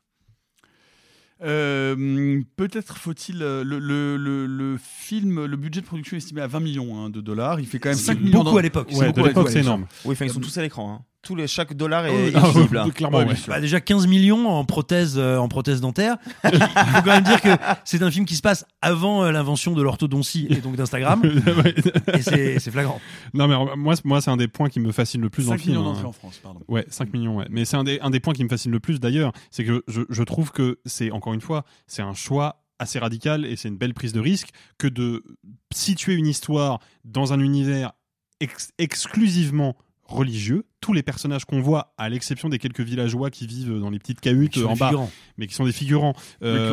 [1.43, 6.41] Euh, Peut-être faut-il euh, le, le, le, le film, le budget de production est estimé
[6.41, 7.59] à 20 millions hein, de dollars.
[7.59, 8.87] Il fait quand même C'est 5 millions beaucoup dans- à l'époque.
[8.91, 9.87] C'est Ouais, énorme.
[10.05, 10.93] Oui, enfin ils sont tous à l'écran.
[11.01, 11.05] hein.
[11.23, 12.77] Tous les chaque dollar est, ah, visible.
[12.79, 12.89] hein.
[12.89, 13.33] clairement, Ouais, ouais.
[13.33, 13.53] bien sûr.
[13.53, 16.17] Bah, déjà 15 millions en prothèse, euh, en prothèse dentaire.
[16.43, 17.49] Il faut quand même dire que
[17.85, 21.21] c'est un film qui se passe avant euh, l'invention de l'orthodontie et donc d'Instagram.
[22.13, 22.21] Et
[22.59, 22.99] c'est flagrant.
[23.35, 25.45] Non, mais alors, moi, c'est- moi c'est un des points qui me fascine le plus
[25.45, 25.75] dans le 5 film.
[25.77, 25.93] millions hein.
[25.93, 26.59] d'entrées en France, pardon.
[26.67, 27.45] Ouais, 5 millions, ouais.
[27.51, 29.83] Mais c'est un des, un des points qui me fascine le plus d'ailleurs, c'est que
[29.87, 33.67] je, je trouve que c'est, encore une fois, c'est un choix assez radical et c'est
[33.67, 35.23] une belle prise de risque que de
[35.71, 37.91] situer une histoire dans un univers
[38.39, 40.65] ex- exclusivement religieux.
[40.81, 44.19] Tous les personnages qu'on voit, à l'exception des quelques villageois qui vivent dans les petites
[44.19, 44.89] cahutes sont en bas,
[45.37, 46.69] mais qui sont des figurants qui euh,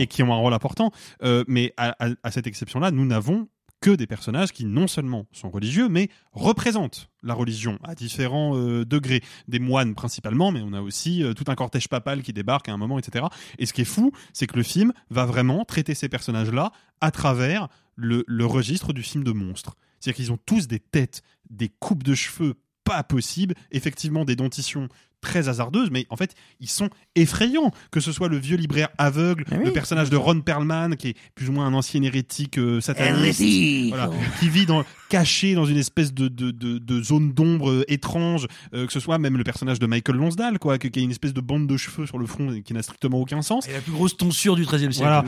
[0.00, 0.90] et qui ont un rôle important.
[1.22, 3.48] Euh, mais à, à- à cette exception-là, nous n'avons
[3.80, 8.84] que des personnages qui non seulement sont religieux, mais représentent la religion à différents euh,
[8.84, 9.22] degrés.
[9.46, 12.72] Des moines principalement, mais on a aussi euh, tout un cortège papal qui débarque à
[12.72, 13.26] un moment, etc.
[13.58, 17.10] Et ce qui est fou, c'est que le film va vraiment traiter ces personnages-là à
[17.12, 19.74] travers le, le registre du film de monstre.
[20.00, 22.54] C'est-à-dire qu'ils ont tous des têtes, des coupes de cheveux
[22.88, 24.88] pas possibles, effectivement des dentitions
[25.20, 27.72] très hasardeuses, mais en fait, ils sont effrayants.
[27.90, 31.16] Que ce soit le vieux libraire aveugle, oui, le personnage de Ron Perlman, qui est
[31.34, 33.42] plus ou moins un ancien hérétique euh, sataniste,
[33.88, 37.84] voilà, qui vit dans, caché dans une espèce de, de, de, de zone d'ombre euh,
[37.88, 41.10] étrange, euh, que ce soit même le personnage de Michael Lonsdale, quoi, qui, a une
[41.10, 43.68] espèce de bande de cheveux sur le front qui n'a strictement aucun sens.
[43.68, 45.08] Et la plus grosse tonsure du XIIIe siècle.
[45.08, 45.24] Voilà.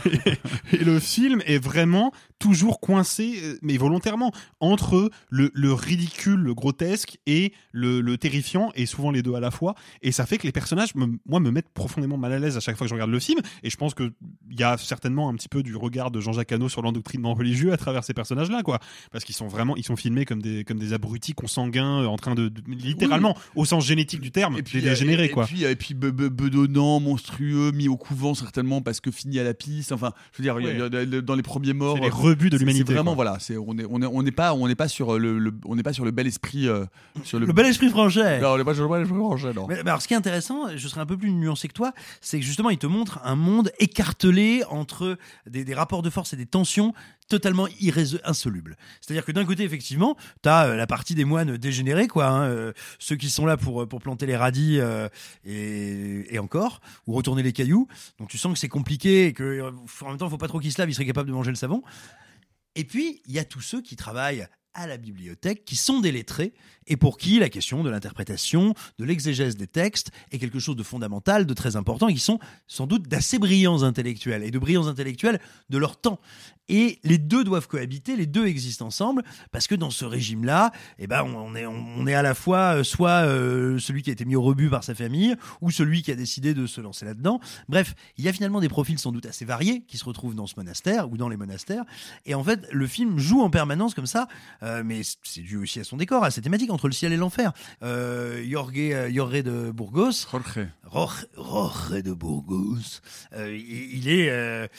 [0.72, 6.54] et le film est vraiment toujours coincé, euh, mais volontairement, entre le, le ridicule, le
[6.54, 9.74] grotesque et le, le terrifiant, et souvent les deux à la fois.
[10.02, 12.60] Et ça fait que les personnages, me- moi, me mettent profondément mal à l'aise à
[12.60, 13.40] chaque fois que je regarde le film.
[13.62, 14.12] Et je pense qu'il
[14.50, 17.76] y a certainement un petit peu du regard de Jean-Jacques Hano sur l'endoctrinement religieux à
[17.76, 18.78] travers ces personnages-là, quoi.
[19.12, 22.16] Parce qu'ils sont vraiment, ils sont filmés comme des, comme des abrutis consanguins, euh, en
[22.16, 25.44] train de, de- littéralement, au sens génétique du terme, Et puis, dégénérer, et, quoi.
[25.44, 29.38] Et puis, et puis be- be- bedonnant, monstrueux, mis au couvent certainement parce que fini
[29.38, 29.92] à la piste.
[29.92, 32.02] Enfin, je veux dire, il y a- il y a- dans les premiers morts, C'est
[32.04, 33.24] les rebuts de l'humanité, vraiment quoi.
[33.24, 35.52] voilà, c'est on est on est on n'est pas on n'est pas sur le, le-
[35.64, 36.84] on n'est pas sur le bel esprit euh,
[37.24, 38.40] sur le, Le bel esprit français.
[38.40, 39.66] Non, on n'est pas sur le bel esprit français, non.
[39.68, 41.92] Mais, mais alors, ce qui est intéressant, je serais un peu plus nuancé que toi,
[42.20, 46.32] c'est que justement, il te montre un monde écartelé entre des, des rapports de force
[46.32, 46.94] et des tensions
[47.30, 47.66] totalement
[48.24, 48.76] insolubles.
[49.00, 52.72] C'est-à-dire que d'un côté, effectivement, t'as euh, la partie des moines dégénérés, quoi, hein, euh,
[52.98, 55.08] ceux qui sont là pour, pour planter les radis euh,
[55.44, 57.88] et, et encore, ou retourner les cailloux.
[58.18, 59.70] Donc tu sens que c'est compliqué et que euh,
[60.10, 61.82] même temps, faut pas trop qu'ils se lavent, ils seraient capables de manger le savon.
[62.74, 66.12] Et puis, il y a tous ceux qui travaillent à la bibliothèque qui sont des
[66.12, 66.52] lettrés
[66.86, 70.82] et pour qui la question de l'interprétation, de l'exégèse des textes est quelque chose de
[70.82, 74.88] fondamental, de très important et qui sont sans doute d'assez brillants intellectuels et de brillants
[74.88, 76.20] intellectuels de leur temps.
[76.70, 81.08] Et les deux doivent cohabiter, les deux existent ensemble, parce que dans ce régime-là, eh
[81.08, 84.24] ben, on est, on est à la fois euh, soit euh, celui qui a été
[84.24, 87.40] mis au rebut par sa famille, ou celui qui a décidé de se lancer là-dedans.
[87.68, 90.46] Bref, il y a finalement des profils sans doute assez variés qui se retrouvent dans
[90.46, 91.82] ce monastère ou dans les monastères.
[92.24, 94.28] Et en fait, le film joue en permanence comme ça,
[94.62, 97.16] euh, mais c'est dû aussi à son décor, à ses thématiques entre le ciel et
[97.16, 97.52] l'enfer.
[97.82, 100.26] Euh, Jorge, euh, Jorge de Burgos.
[100.30, 100.68] Jorge.
[100.92, 103.00] Jorge, Jorge de Burgos.
[103.32, 104.70] Euh, il, il est,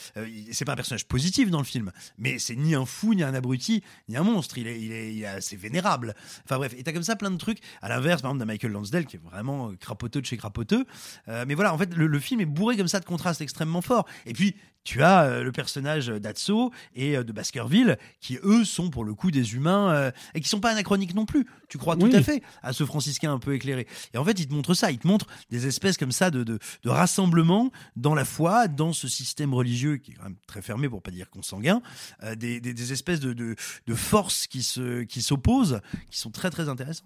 [0.51, 3.33] c'est pas un personnage positif dans le film, mais c'est ni un fou, ni un
[3.33, 4.57] abruti, ni un monstre.
[4.57, 6.15] Il est, il est, il est assez vénérable.
[6.43, 7.59] Enfin bref, et t'as comme ça plein de trucs.
[7.81, 10.85] À l'inverse, par exemple, d'un Michael Lansdale qui est vraiment crapoteux de chez crapoteux.
[11.27, 14.05] Mais voilà, en fait, le, le film est bourré comme ça de contrastes extrêmement forts.
[14.25, 18.89] Et puis, tu as euh, le personnage d'Atso et euh, de Baskerville qui, eux, sont
[18.89, 21.45] pour le coup des humains euh, et qui sont pas anachroniques non plus.
[21.69, 23.87] Tu crois tout à fait à ce franciscain un peu éclairé.
[24.13, 24.91] Et en fait, il te montre ça.
[24.91, 28.93] Il te montre des espèces comme ça de, de, de rassemblement dans la foi, dans
[28.93, 31.81] ce système religieux qui est quand même très fermé pour pas dire consanguin,
[32.23, 33.55] euh, des, des, des espèces de, de,
[33.87, 37.05] de forces qui se qui s'opposent, qui sont très très intéressantes.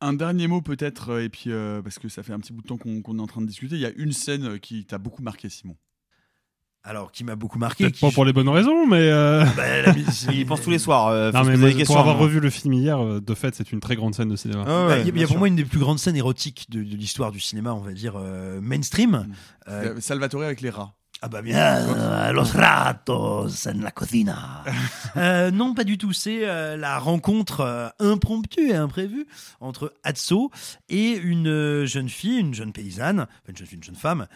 [0.00, 2.66] Un dernier mot peut-être, et puis euh, parce que ça fait un petit bout de
[2.66, 5.22] temps qu'on est en train de discuter, il y a une scène qui t'a beaucoup
[5.22, 5.76] marqué, Simon.
[6.82, 7.84] Alors, qui m'a beaucoup marqué.
[7.84, 9.00] Peut-être pas pour les bonnes raisons, mais.
[9.10, 11.08] euh, Bah, la mise- Il pense tous les soirs.
[11.08, 12.20] euh, non, mais pour avoir hein.
[12.20, 14.64] revu le film hier, euh, de fait, c'est une très grande scène de cinéma.
[14.66, 16.96] Ah Bah, il y a- pour moi une des plus grandes scènes érotiques de, de
[16.96, 19.26] l'histoire du cinéma, on va dire euh, mainstream.
[19.68, 20.94] Euh, Salvatore avec les rats.
[21.22, 24.64] Ah bah bien, euh, los ratos en la cocina.
[25.16, 26.12] Euh, non, pas du tout.
[26.12, 29.26] C'est euh, la rencontre impromptue et imprévue
[29.58, 30.52] entre Atso
[30.88, 34.28] et une jeune fille, une jeune paysanne, une jeune une jeune femme,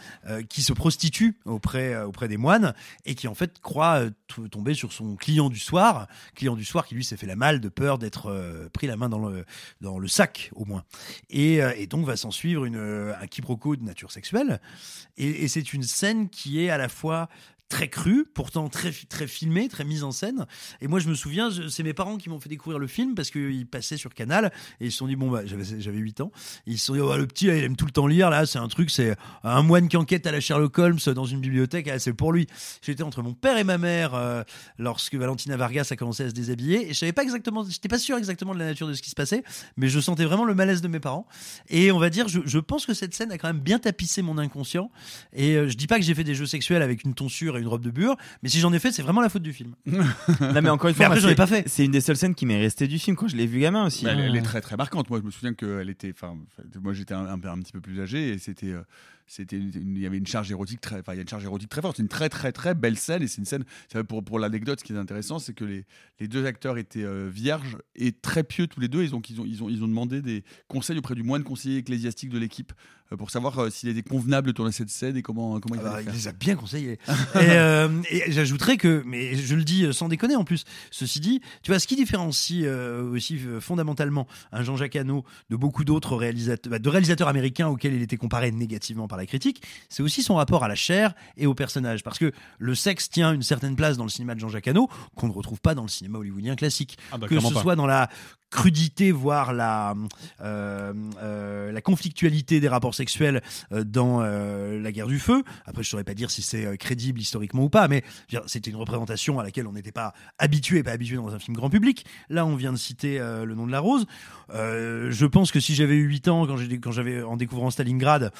[0.48, 4.00] qui se prostitue auprès auprès des moines et qui en fait croit
[4.50, 7.60] tomber sur son client du soir, client du soir qui lui s'est fait la malle
[7.60, 9.44] de peur d'être pris la main dans le
[9.80, 10.82] dans le sac au moins.
[11.30, 14.60] Et, donc va s'en suivre une, un quiproquo de nature sexuelle.
[15.16, 17.28] Et c'est une scène qui est à la fois
[17.68, 20.46] très crue, pourtant très, très filmée, très mise en scène.
[20.80, 23.30] Et moi, je me souviens, c'est mes parents qui m'ont fait découvrir le film parce
[23.30, 26.30] qu'ils passaient sur Canal et ils se sont dit, bon, bah, j'avais, j'avais 8 ans.
[26.66, 28.30] Ils se sont dit, oh, le petit, il aime tout le temps lire.
[28.30, 31.40] Là, c'est un truc, c'est un moine qui enquête à la Sherlock Holmes dans une
[31.40, 31.88] bibliothèque.
[31.88, 32.46] Ah, c'est pour lui.
[32.82, 34.42] J'étais entre mon père et ma mère euh,
[34.78, 36.88] lorsque Valentina Vargas a commencé à se déshabiller.
[36.90, 39.10] Et je savais pas exactement, j'étais pas sûr exactement de la nature de ce qui
[39.10, 39.42] se passait,
[39.76, 41.26] mais je sentais vraiment le malaise de mes parents.
[41.68, 44.22] Et on va dire, je, je pense que cette scène a quand même bien tapissé
[44.22, 44.90] mon inconscient.
[45.32, 47.60] Et euh, je dis pas que j'ai fait des jeux sexuels avec une tonsure et
[47.62, 49.74] une robe de bure, mais si j'en ai fait, c'est vraiment la faute du film.
[49.86, 51.64] Non, mais encore une fois, après, j'en ai c'est- pas fait.
[51.68, 53.86] C'est une des seules scènes qui m'est restée du film quand je l'ai vu gamin
[53.86, 54.04] aussi.
[54.04, 55.08] Bah, elle, elle est très très marquante.
[55.10, 56.12] Moi, je me souviens qu'elle était.
[56.14, 56.36] Enfin,
[56.82, 58.72] moi, j'étais un, un petit peu plus âgé et c'était.
[58.72, 58.82] euh,
[59.26, 61.68] c'était il y avait une charge érotique très enfin il y a une charge érotique
[61.70, 63.64] très forte c'est une très très très belle scène et c'est une scène
[64.06, 65.86] pour pour l'anecdote ce qui est intéressant c'est que les,
[66.20, 69.40] les deux acteurs étaient euh, vierges et très pieux tous les deux ils ont ils
[69.40, 72.72] ont ils ont ils ont demandé des conseils auprès du moine conseiller ecclésiastique de l'équipe
[73.12, 75.80] euh, pour savoir euh, s'il était convenable de tourner cette scène et comment comment il
[75.84, 76.98] Ah bah, il les a bien conseillés.
[77.40, 81.70] et et j'ajouterais que, mais je le dis sans déconner en plus, ceci dit, tu
[81.70, 86.88] vois, ce qui différencie aussi fondamentalement un Jean-Jacques Hano de beaucoup d'autres réalisateurs, bah, de
[86.88, 90.68] réalisateurs américains auxquels il était comparé négativement par la critique, c'est aussi son rapport à
[90.68, 92.02] la chair et au personnage.
[92.02, 95.28] Parce que le sexe tient une certaine place dans le cinéma de Jean-Jacques Hano qu'on
[95.28, 96.98] ne retrouve pas dans le cinéma hollywoodien classique.
[97.12, 97.60] Ah bah, que ce pas.
[97.62, 98.08] soit dans la
[98.54, 99.94] crudité, voire la,
[100.40, 105.42] euh, euh, la conflictualité des rapports sexuels euh, dans la guerre du feu.
[105.66, 108.04] Après, je saurais pas dire si c'est crédible historiquement ou pas, mais
[108.46, 111.68] c'était une représentation à laquelle on n'était pas habitué, pas habitué dans un film grand
[111.68, 112.06] public.
[112.28, 114.06] Là, on vient de citer le nom de la rose.
[114.50, 118.32] Je pense que si j'avais eu 8 ans, quand j'avais en découvrant Stalingrad,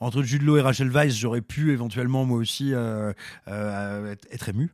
[0.00, 4.70] entre Jude Law et Rachel Weisz, j'aurais pu éventuellement moi aussi être, ému.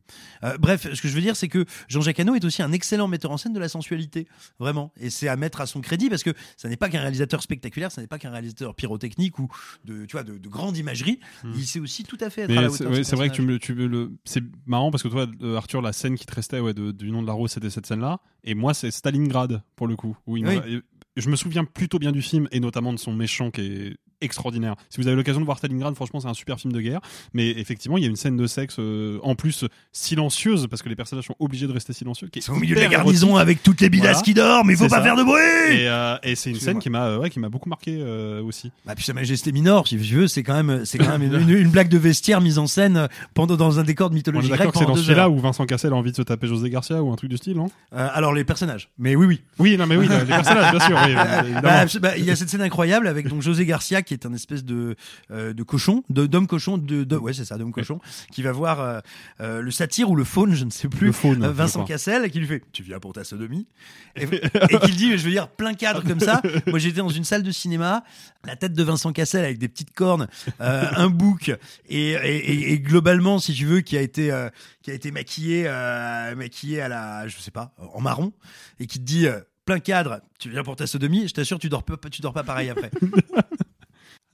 [0.59, 3.31] Bref, ce que je veux dire, c'est que Jean-Jacques Hano est aussi un excellent metteur
[3.31, 4.27] en scène de la sensualité,
[4.59, 4.84] vraiment.
[4.99, 7.91] Et c'est à mettre à son crédit parce que ça n'est pas qu'un réalisateur spectaculaire,
[7.91, 9.47] ça n'est pas qu'un réalisateur pyrotechnique ou
[9.85, 11.19] de, tu vois, de, de grande imagerie.
[11.55, 12.91] Il sait aussi tout à fait être à Mais la c'est hauteur.
[12.97, 14.11] ouais, vrai que tu me, tu me le.
[14.25, 17.11] C'est marrant parce que toi, euh, Arthur, la scène qui te restait ouais, de- du
[17.11, 18.19] nom de la rose, c'était cette scène-là.
[18.43, 20.15] Et moi, c'est Stalingrad, pour le coup.
[20.27, 20.57] où il Oui.
[20.57, 20.81] m'a- et
[21.17, 24.75] Je me souviens plutôt bien du film et notamment de son méchant qui est extraordinaire.
[24.89, 27.01] Si vous avez l'occasion de voir Stalingrad, franchement, c'est un super film de guerre.
[27.33, 30.89] Mais effectivement, il y a une scène de sexe euh, en plus silencieuse parce que
[30.89, 32.27] les personnages sont obligés de rester silencieux.
[32.27, 33.41] Qui est au milieu de la garnison érotique.
[33.41, 34.23] avec toutes les bilasses Voilà.
[34.23, 35.03] qui dorment, il faut pas ça.
[35.03, 37.49] faire de bruit Et, euh, et c'est une scène qui m'a euh, ouais, qui m'a
[37.49, 38.71] beaucoup marqué euh, aussi.
[38.85, 41.69] Bah, puis sa majesté mineure, si tu veux, c'est quand même, c'est quand même une,
[41.69, 44.85] blague de vestiaire mise en scène pendant dans un décor de mythologie grecque que c'est
[44.85, 47.29] dans celui-là où Vincent Cassel a envie de se taper José Garcia ou un truc
[47.29, 47.69] du style, non?
[47.91, 49.41] Alors les personnages, mais oui, oui.
[49.59, 50.97] Oui, non, mais oui, les personnages, bien sûr.
[51.05, 51.13] oui.
[51.61, 54.33] Bah, bah, il y a cette scène incroyable avec donc José Garcia qui est un
[54.33, 54.95] espèce de
[55.31, 57.99] euh, de cochon, de d'homme cochon, de, de ouais c'est ça, d'homme cochon,
[58.31, 58.99] qui va voir euh,
[59.41, 61.83] euh, le satire ou le faune, je ne sais plus, Le faune, je Vincent.
[61.85, 63.67] Cassel, qui lui fait "Tu viens pour ta sodomie"
[64.15, 64.23] et,
[64.69, 66.41] et qui dit, je veux dire, plein cadre comme ça.
[66.67, 68.03] Moi, j'étais dans une salle de cinéma,
[68.45, 70.27] la tête de Vincent Cassel avec des petites cornes,
[70.61, 71.51] euh, un bouc
[71.89, 74.49] et, et, globalement, si tu veux, qui a été euh,
[74.81, 78.33] qui a été maquillé euh, maquillé à la, je sais pas, en marron
[78.79, 79.27] et qui te dit.
[79.65, 82.43] Plein cadre, tu viens pour ta sodomie, je t'assure, tu dors pas, tu dors pas
[82.43, 82.91] pareil après.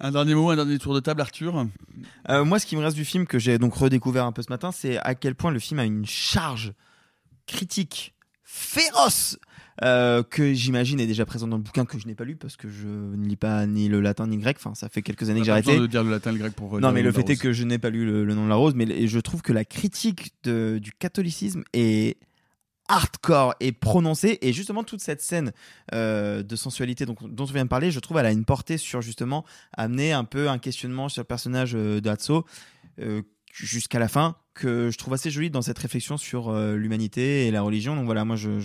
[0.04, 1.68] Un dernier mot, un dernier tour de table, Arthur.
[2.30, 4.50] Euh, moi, ce qui me reste du film que j'ai donc redécouvert un peu ce
[4.50, 6.74] matin, c'est à quel point le film a une charge
[7.46, 9.38] critique féroce
[9.84, 12.56] euh, que j'imagine est déjà présente dans le bouquin que je n'ai pas lu parce
[12.58, 14.58] que je ne lis pas ni le latin ni le grec.
[14.60, 15.78] Enfin, ça fait quelques années que j'ai arrêté.
[15.78, 16.80] de dire le latin et le grec pour.
[16.80, 18.56] Non, mais le fait est que je n'ai pas lu le, le nom de la
[18.56, 22.18] rose, mais je trouve que la critique de- du catholicisme est
[22.92, 25.54] hardcore et prononcée et justement toute cette scène
[25.94, 29.02] euh, de sensualité dont on vient de parler je trouve elle a une portée sur
[29.02, 32.46] justement amener un peu un questionnement sur le personnage euh, d'Atso
[33.00, 33.22] euh,
[33.54, 37.52] jusqu'à la fin que je trouve assez joli dans cette réflexion sur euh, l'humanité et
[37.52, 37.96] la religion.
[37.96, 38.60] Donc voilà moi je,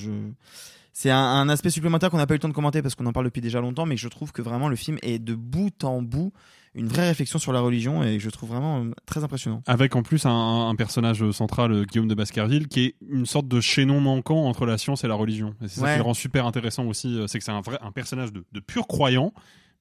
[0.93, 3.07] c'est un, un aspect supplémentaire qu'on n'a pas eu le temps de commenter parce qu'on
[3.07, 5.85] en parle depuis déjà longtemps mais je trouve que vraiment le film est de bout
[5.85, 6.33] en bout
[6.77, 9.97] une vraie réflexion sur la religion et que je trouve vraiment euh, très impressionnant Avec
[9.97, 13.61] en plus un, un personnage central, euh, Guillaume de Baskerville, qui est une sorte de
[13.61, 15.55] chaînon manquant entre la science et la religion.
[15.63, 17.79] Et c'est ça qui le rend super intéressant aussi, euh, c'est que c'est un vrai
[17.81, 19.33] un personnage de, de pur croyant,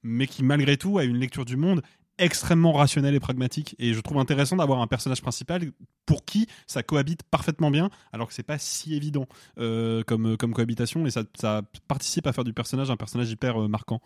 [0.02, 1.82] mais qui malgré tout a une lecture du monde
[2.18, 3.76] extrêmement rationnelle et pragmatique.
[3.78, 5.72] Et je trouve intéressant d'avoir un personnage principal
[6.06, 9.26] pour qui ça cohabite parfaitement bien, alors que c'est pas si évident
[9.58, 13.62] euh, comme, comme cohabitation, et ça, ça participe à faire du personnage un personnage hyper
[13.62, 14.00] euh, marquant.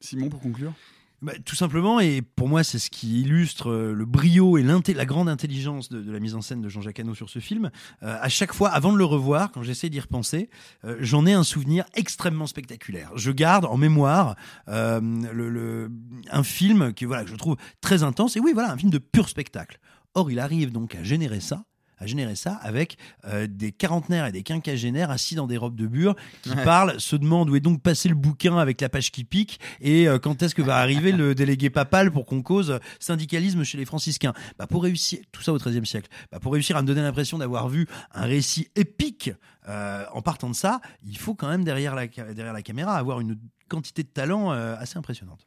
[0.00, 0.72] Simon, pour conclure?
[1.22, 5.04] Bah, tout simplement, et pour moi, c'est ce qui illustre euh, le brio et la
[5.04, 7.70] grande intelligence de, la mise en scène de Jean-Jacques Hano sur ce film.
[8.02, 10.48] Euh, à chaque fois, avant de le revoir, quand j'essaie d'y repenser,
[10.84, 13.10] euh, j'en ai un souvenir extrêmement spectaculaire.
[13.16, 14.34] Je garde en mémoire
[14.66, 18.98] un film qui, voilà, que je trouve très intense, et oui, voilà, un film de
[18.98, 19.78] pur spectacle.
[20.14, 21.64] Or, il arrive donc à générer ça
[22.00, 25.86] à générer ça avec euh, des quarantenaires et des quinquagénaires assis dans des robes de
[25.86, 26.64] bure qui Ouais.
[26.64, 30.08] parlent, se demandent où est donc passé le bouquin avec la page qui pique et
[30.08, 33.84] euh, quand est-ce que va arriver le délégué papal pour qu'on cause syndicalisme chez les
[33.84, 34.32] franciscains.
[34.58, 37.38] Bah, pour réussir, tout ça au XIIIe siècle, bah, pour réussir à me donner l'impression
[37.38, 39.30] d'avoir vu un récit épique
[39.68, 43.20] euh, en partant de ça, il faut quand même derrière la, derrière la caméra avoir
[43.20, 43.36] une
[43.68, 45.46] quantité de talent euh, assez impressionnante.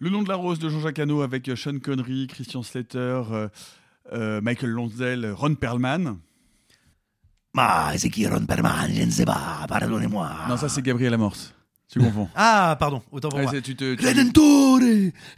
[0.00, 3.22] Le nom de la rose de Jean-Jacques Hano avec Sean Connery, Christian Slater,
[4.12, 6.18] Michael Lonsdale, Ron Perlman.
[7.56, 8.88] Ah, c'est qui Ron Perlman?
[8.94, 10.30] Je ne sais pas, pardonnez-moi.
[10.48, 11.54] Non, ça c'est Gabriel Amorce.
[11.90, 12.28] Tu confonds.
[12.36, 13.60] Ah, pardon, autant pour Ouais, moi.
[13.62, 14.78] tu te- tu- Redentore,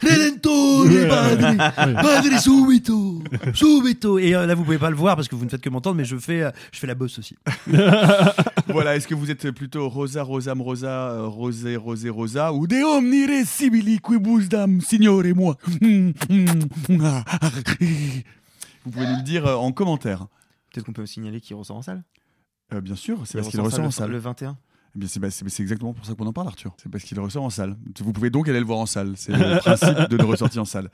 [0.03, 1.57] Redentore, Padre,
[2.01, 4.19] Padre subito, subito.
[4.19, 5.95] Et euh, là, vous pouvez pas le voir parce que vous ne faites que m'entendre,
[5.95, 7.37] mais je fais, euh, je fais la bosse aussi.
[8.67, 12.83] voilà, est-ce que vous êtes plutôt Rosa, Rosam, Rosa, euh, Rosé, Rosé, Rosa ou De
[12.97, 15.55] omnire sibili quibus dam, signore moi?
[18.85, 20.27] Vous pouvez nous le dire euh, en commentaire.
[20.71, 22.03] peut-être qu'on peut signaler qu'il ressort en salle?
[22.73, 24.11] Euh, bien sûr, c'est parce qu'il ressort en le- salle.
[24.11, 24.57] le 21.
[24.95, 26.73] Eh bien, c'est bah, c'est- exactement pour ça qu'on en parle, Arthur.
[26.81, 27.77] C'est parce qu'il ressort en salle.
[27.99, 29.13] Vous pouvez donc aller le voir en salle.
[29.15, 30.89] C'est le principe de le ressortir en salle.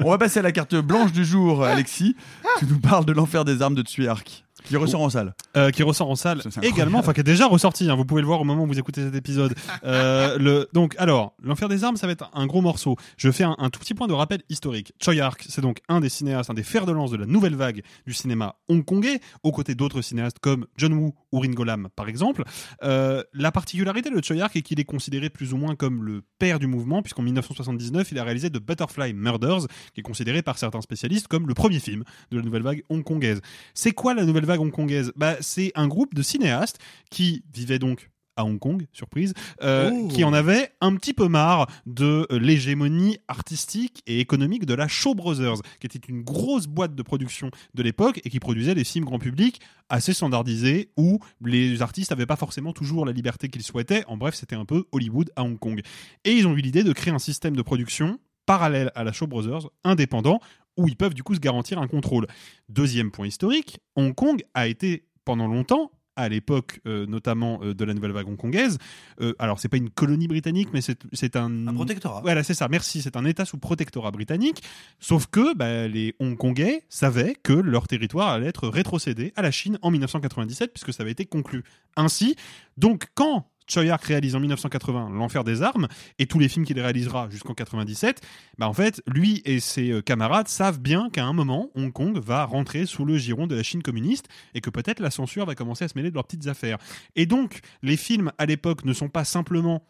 [0.00, 2.14] On va passer à la carte blanche du jour, Alexis.
[2.58, 5.34] Tu nous parles de l'enfer des armes de Tsuyark, qui ressort en salle.
[5.56, 7.88] Euh, qui ressort en salle également, enfin qui est déjà ressorti.
[7.90, 9.54] hein, vous pouvez le voir au moment où vous écoutez cet épisode.
[9.84, 12.96] Euh, le, donc, alors, l'enfer des armes, ça va être un gros morceau.
[13.16, 14.92] Je fais un, un tout petit point de rappel historique.
[15.02, 17.54] Choi Ark, c'est donc un des cinéastes, un des fers de lance de la nouvelle
[17.54, 22.08] vague du cinéma hongkongais, aux côtés d'autres cinéastes comme John Woo ou Ringo Lam, par
[22.08, 22.44] exemple.
[22.82, 26.22] Euh, la particularité de Choi Ark est qu'il est considéré plus ou moins comme le
[26.38, 30.58] père du mouvement, puisqu'en 1979, il a réalisé The Butterfly Murders, qui est considéré par
[30.58, 33.40] certains spécialistes comme le premier film de la nouvelle vague hongkongaise.
[33.74, 36.78] C'est quoi la nouvelle vague hongkongaise bah, C'est un groupe de cinéastes
[37.10, 40.08] qui vivaient donc à Hong Kong, surprise, euh, Oh.
[40.08, 44.86] qui en avait un petit peu marre de euh, l'hégémonie artistique et économique de la
[44.86, 48.84] Shaw Brothers, qui était une grosse boîte de production de l'époque et qui produisait des
[48.84, 53.64] films grand public assez standardisés où les artistes n'avaient pas forcément toujours la liberté qu'ils
[53.64, 54.04] souhaitaient.
[54.06, 55.80] En bref, c'était un peu Hollywood à Hong Kong.
[56.24, 59.26] Et ils ont eu l'idée de créer un système de production parallèle à la Shaw
[59.26, 60.40] Brothers, indépendant,
[60.78, 62.26] où ils peuvent du coup se garantir un contrôle.
[62.70, 67.84] Deuxième point historique, Hong Kong a été pendant longtemps à l'époque euh, notamment euh, de
[67.84, 68.78] la nouvelle vague hongkongaise.
[69.20, 72.20] Euh, alors c'est pas une colonie britannique, mais c'est un Un protectorat.
[72.22, 72.66] Voilà, c'est ça.
[72.68, 73.02] Merci.
[73.02, 74.62] C'est un État sous protectorat britannique.
[74.98, 79.78] Sauf que bah, les Hongkongais savaient que leur territoire allait être rétrocédé à la Chine
[79.80, 81.62] en 1997, puisque ça avait été conclu
[81.96, 82.34] ainsi.
[82.76, 86.80] Donc quand Choi Ark réalise en 1980 L'Enfer des Armes et tous les films qu'il
[86.80, 88.22] réalisera jusqu'en 97,
[88.56, 92.18] bah en fait, lui et ses euh, camarades savent bien qu'à un moment, Hong Kong
[92.18, 95.54] va rentrer sous le giron de la Chine communiste et que peut-être la censure va
[95.54, 96.78] commencer à se mêler de leurs petites affaires.
[97.14, 99.82] Et donc, les films à l'époque ne sont pas simplement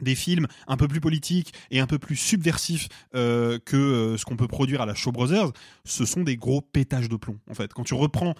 [0.00, 4.24] des films un peu plus politiques et un peu plus subversifs euh, que euh, ce
[4.24, 5.52] qu'on peut produire à la Shaw Brothers,
[5.84, 7.38] ce sont des gros pétages de plomb.
[7.50, 8.34] En fait, quand tu reprends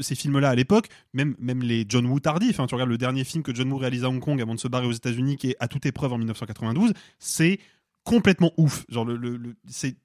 [0.00, 3.24] ces films-là à l'époque, même même les John Woo tardifs, hein, tu regardes le dernier
[3.24, 5.50] film que John Woo réalise à Hong Kong avant de se barrer aux États-Unis, qui
[5.50, 7.58] est à toute épreuve en 1992, c'est
[8.04, 8.84] complètement ouf.
[8.88, 9.96] Genre le- le- c'est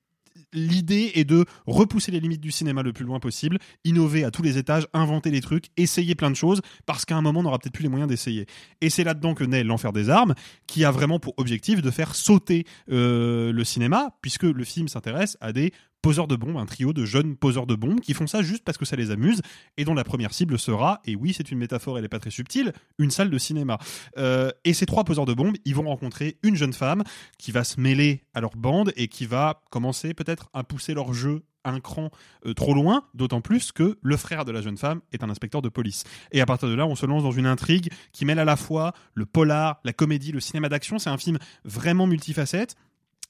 [0.53, 4.41] L'idée est de repousser les limites du cinéma le plus loin possible, innover à tous
[4.41, 7.59] les étages, inventer des trucs, essayer plein de choses, parce qu'à un moment on n'aura
[7.59, 8.45] peut-être plus les moyens d'essayer.
[8.81, 10.35] Et c'est là-dedans que naît l'enfer des armes,
[10.67, 15.37] qui a vraiment pour objectif de faire sauter euh, le cinéma, puisque le film s'intéresse
[15.41, 15.73] à des
[16.03, 18.77] poseurs de bombes, un trio de jeunes poseurs de bombes qui font ça juste parce
[18.77, 19.41] que ça les amuse,
[19.77, 22.29] et dont la première cible sera, et oui c'est une métaphore, elle n'est pas très
[22.29, 23.79] subtile, une salle de cinéma.
[24.17, 27.03] Euh, et ces trois poseurs de bombes, ils vont rencontrer une jeune femme
[27.39, 31.13] qui va se mêler à leur bande et qui va commencer peut-être à pousser leur
[31.13, 32.11] jeu un cran
[32.45, 35.61] euh, trop loin, d'autant plus que le frère de la jeune femme est un inspecteur
[35.61, 36.03] de police.
[36.33, 38.57] Et à partir de là, on se lance dans une intrigue qui mêle à la
[38.57, 40.99] fois le polar, la comédie, le cinéma d'action.
[40.99, 42.75] C'est un film vraiment multifacette.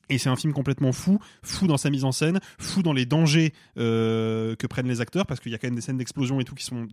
[0.10, 3.06] Et c'est un film complètement fou, fou dans sa mise en scène, fou dans les
[3.06, 6.42] dangers euh, que prennent les acteurs, parce qu'il y a quand même des scènes d'explosion
[6.42, 6.88] et tout qui sont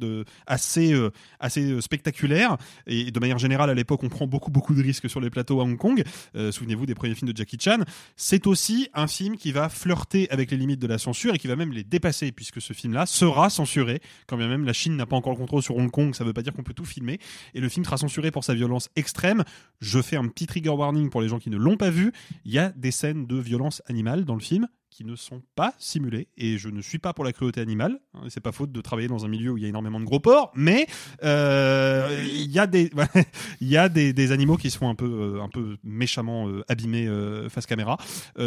[0.47, 2.57] assez, euh, assez euh, spectaculaires.
[2.87, 5.61] Et de manière générale, à l'époque, on prend beaucoup, beaucoup de risques sur les plateaux
[5.61, 6.05] à Hong Kong.
[6.35, 7.79] Souvenez-vous des premiers films de Jackie Chan.
[8.17, 11.49] C'est aussi un film qui va flirter avec les limites de la censure et qui
[11.49, 15.07] va même les dépasser, puisque ce film-là sera censuré, quand bien même la Chine n'a
[15.07, 17.19] pas encore le contrôle sur Hong Kong, ça veut pas dire qu'on peut tout filmer.
[17.55, 19.45] Et le film sera censuré pour sa violence extrême.
[19.81, 22.13] Je fais un petit trigger warning pour les gens qui ne l'ont pas vu.
[22.45, 25.73] Il y a des scènes de violence animale dans le film qui ne sont pas
[25.79, 28.81] simulées et je ne suis pas pour la cruauté animale hein, c'est pas faute de
[28.83, 30.87] travailler dans un milieu où il y a énormément de gros porcs mais
[31.25, 36.47] euh, il y a des animaux qui se font un peu euh, un peu méchamment
[36.49, 37.09] euh, abîmés
[37.49, 37.97] face caméra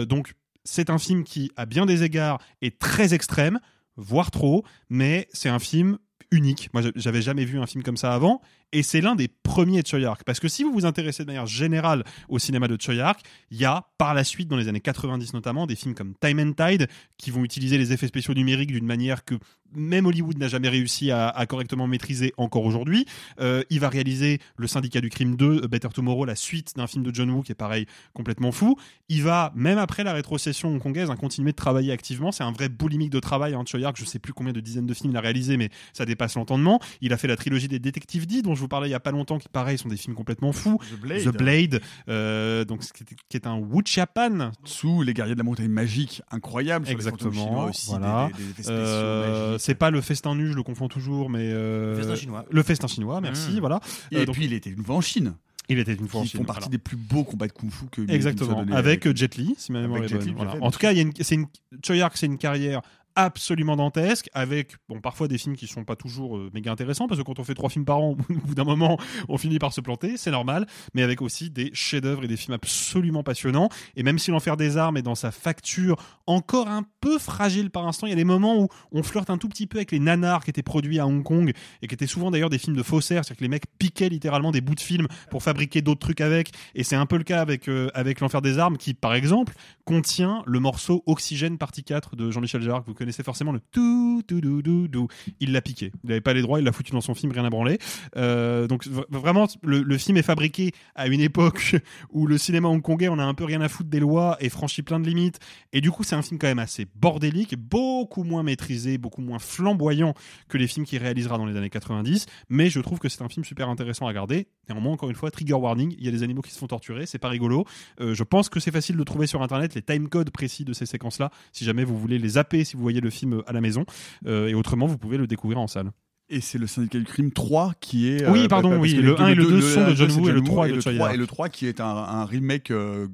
[0.08, 0.34] donc
[0.64, 3.60] c'est un film qui à bien des égards est très extrême
[3.98, 5.98] voire trop mais c'est un film
[6.34, 6.70] unique.
[6.74, 8.42] Moi, j'avais jamais vu un film comme ça avant,
[8.74, 10.24] et c'est l'un des premiers de Choyark.
[10.26, 13.22] Parce que si vous vous intéressez de manière générale au cinéma de Choyark,
[13.52, 16.40] il y a par la suite, dans les années 90 notamment, des films comme Time
[16.40, 19.36] and Tide qui vont utiliser les effets spéciaux numériques d'une manière que
[19.76, 23.06] même Hollywood n'a jamais réussi à, correctement maîtriser encore aujourd'hui.
[23.40, 27.04] Euh, il va réaliser Le Syndicat du Crime 2, Better Tomorrow, la suite d'un film
[27.04, 28.78] de John Woo qui est pareil, complètement fou.
[29.10, 32.32] Il va, même après la rétrocession hongkongaise, hein, continuer de travailler activement.
[32.32, 33.54] C'est un vrai boulimique de travail.
[33.54, 36.06] Hein, Choyark, je sais plus combien de dizaines de films il a réalisé, mais ça
[36.06, 36.80] dépasse l'entendement.
[37.02, 39.00] Il a fait la trilogie des Détectives D, dont je vous parlais il y a
[39.00, 40.80] pas longtemps, qui pareil sont des films complètement fous.
[40.92, 41.24] The Blade.
[41.24, 44.52] The Blade, euh, donc qui est, qui est un Wuchapan.
[44.66, 46.86] Sous Les Guerriers de la Montagne Magique, incroyable.
[46.86, 47.66] sur Exactement.
[47.66, 48.30] aussi, voilà.
[48.68, 52.46] Euh, c'est pas le festin nu, je le confonds toujours, mais euh, Le festin chinois.
[52.50, 53.52] Le festin chinois, merci.
[53.54, 53.60] Mmh.
[53.60, 53.80] Voilà.
[54.12, 55.34] Et Euh, donc- puis il était une fois en Chine.
[55.70, 56.72] il était une fois en qui Chine, font partie voilà.
[56.72, 60.00] des plus beaux combats de kung-fu que Exactement, avec euh, Jet Li, si ma mémoire
[60.02, 60.34] Avec est bonne.
[60.36, 60.56] Voilà.
[60.62, 61.48] En tout cas, il y a une, c'est une,
[61.86, 62.82] Choyark, c'est une carrière
[63.16, 67.20] absolument dantesque, avec bon parfois des films qui sont pas toujours euh, méga intéressants, parce
[67.20, 68.98] que quand on fait trois films par an, au bout d'un moment,
[69.30, 72.54] on finit par se planter, c'est normal, mais avec aussi des chefs-d'œuvre et des films
[72.54, 73.70] absolument passionnants.
[73.96, 75.98] Et même si l'enfer des armes est dans sa facture
[76.28, 79.38] encore un peu fragile par instant, il y a des moments où on flirte un
[79.38, 82.08] tout petit peu avec les nanars qui étaient produits à Hong Kong et qui étaient
[82.08, 84.80] souvent d'ailleurs des films de faussaires, c'est-à-dire que les mecs piquaient littéralement des bouts de
[84.80, 86.52] films pour fabriquer d'autres trucs avec.
[86.76, 89.54] Et c'est un peu le cas avec euh, avec l'enfer des armes, qui par exemple
[89.86, 94.24] contient le morceau Oxygène partie 4 de Jean-Michel Jarre, que vous connaissez forcément le tout
[94.26, 95.08] tout dou dou dou.
[95.42, 95.92] Il l'a piqué.
[96.04, 97.78] Il n'avait pas les droits, il l'a foutu dans son film, rien à branler.
[98.16, 101.76] Euh, donc vraiment, le, le film est fabriqué à une époque
[102.12, 104.84] où le cinéma hongkongais, on a un peu rien à foutre des lois et franchit
[104.84, 105.40] plein de limites.
[105.74, 109.40] Et du coup, c'est un film quand même assez bordélique, beaucoup moins maîtrisé, beaucoup moins
[109.40, 110.14] flamboyant
[110.48, 112.26] que les films qu'il réalisera dans les années 90.
[112.50, 114.48] Mais je trouve que c'est un film super intéressant à regarder.
[114.70, 117.06] Néanmoins, encore une fois, trigger warning, il y a des animaux qui se font torturer,
[117.06, 117.66] c'est pas rigolo.
[118.00, 120.86] Euh, je pense que c'est facile de trouver sur internet les timecodes précis de ces
[120.86, 123.86] séquences-là, si jamais vous voulez les zapper, si vous voyez le film à la maison.
[124.26, 125.92] Euh, et autrement, vous pouvez le découvrir en salle.
[126.30, 128.28] Et c'est le syndicat du crime 3 qui est.
[128.30, 130.12] Oui, pardon, parce oui, que le les 1 et le 2 le- sont de John
[130.12, 131.14] Woo et le 3 est et de le Choi 3 Yar.
[131.14, 133.08] Et le 3 qui est un, un remake euh,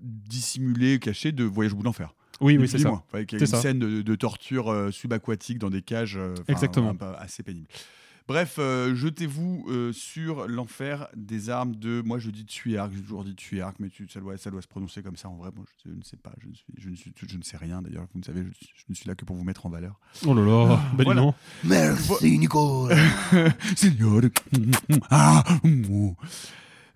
[0.00, 2.14] dissimulé, caché de Voyage au bout de l'enfer.
[2.40, 2.88] Oui, oui, c'est ça.
[2.88, 3.02] moins.
[3.12, 3.60] Avec C'est une ça.
[3.60, 6.16] scène de, de torture euh, subaquatique dans des cages.
[6.16, 6.94] euh, enfin, Exactement.
[6.98, 7.66] un assez pénible.
[8.30, 12.00] Bref, euh, jetez-vous euh, sur l'enfer des armes de.
[12.00, 14.68] Moi, je dis Tsuyark, j'ai toujours dit Tsuyark, mais tu- ça, doit, ça doit se
[14.68, 15.50] prononcer comme ça en vrai.
[15.56, 17.82] Moi, je, ne sais pas, je ne, suis, je, ne suis- je ne sais rien
[17.82, 18.06] d'ailleurs.
[18.14, 19.98] Vous ne savez, je, ne suis là que pour vous mettre en valeur.
[20.24, 21.34] Oh là là, bah dis Voilà.
[21.64, 22.94] Merci, Nicole.
[23.74, 24.20] Signore.
[25.10, 25.42] Ah.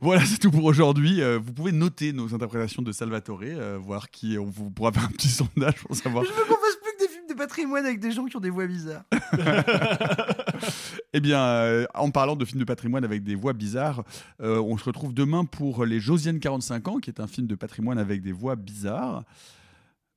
[0.00, 1.20] Voilà, c'est tout pour aujourd'hui.
[1.20, 5.06] Euh, vous pouvez noter nos interprétations de Salvatore, euh, voir qui on vous pourra faire
[5.06, 6.24] un petit sondage pour savoir.
[6.24, 6.44] Je veux
[7.34, 9.04] patrimoine avec des gens qui ont des voix bizarres.
[11.16, 14.02] Eh bien, euh, en parlant de films de patrimoine avec des voix bizarres,
[14.40, 17.54] euh, on se retrouve demain pour Les Josiennes 45 ans, qui est un film de
[17.54, 19.22] patrimoine avec des voix bizarres.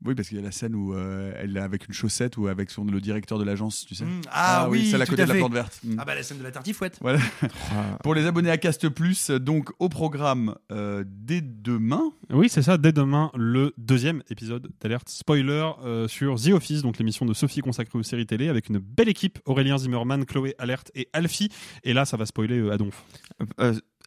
[0.05, 2.47] Oui, parce qu'il y a la scène où euh, elle est avec une chaussette ou
[2.47, 4.05] avec son, le directeur de l'agence, tu sais.
[4.05, 4.21] Mm.
[4.31, 5.79] Ah, oui, celle à côté à de la plante verte.
[5.83, 5.95] Mm.
[5.97, 6.99] Ah bah la scène de la tartifouette.
[7.01, 7.19] Voilà.
[8.03, 12.11] Pour les abonnés à Cast Plus, donc au programme euh, dès demain.
[12.29, 16.99] Oui, c'est ça, dès demain, le deuxième épisode d'Alerte Spoiler euh, sur The Office, donc
[16.99, 20.91] l'émission de Sophie consacrée aux séries télé, avec une belle équipe, Aurélien Zimmerman, Chloé Alerte
[20.93, 21.49] et Alfie.
[21.83, 23.03] Et là, ça va spoiler euh, Adonf.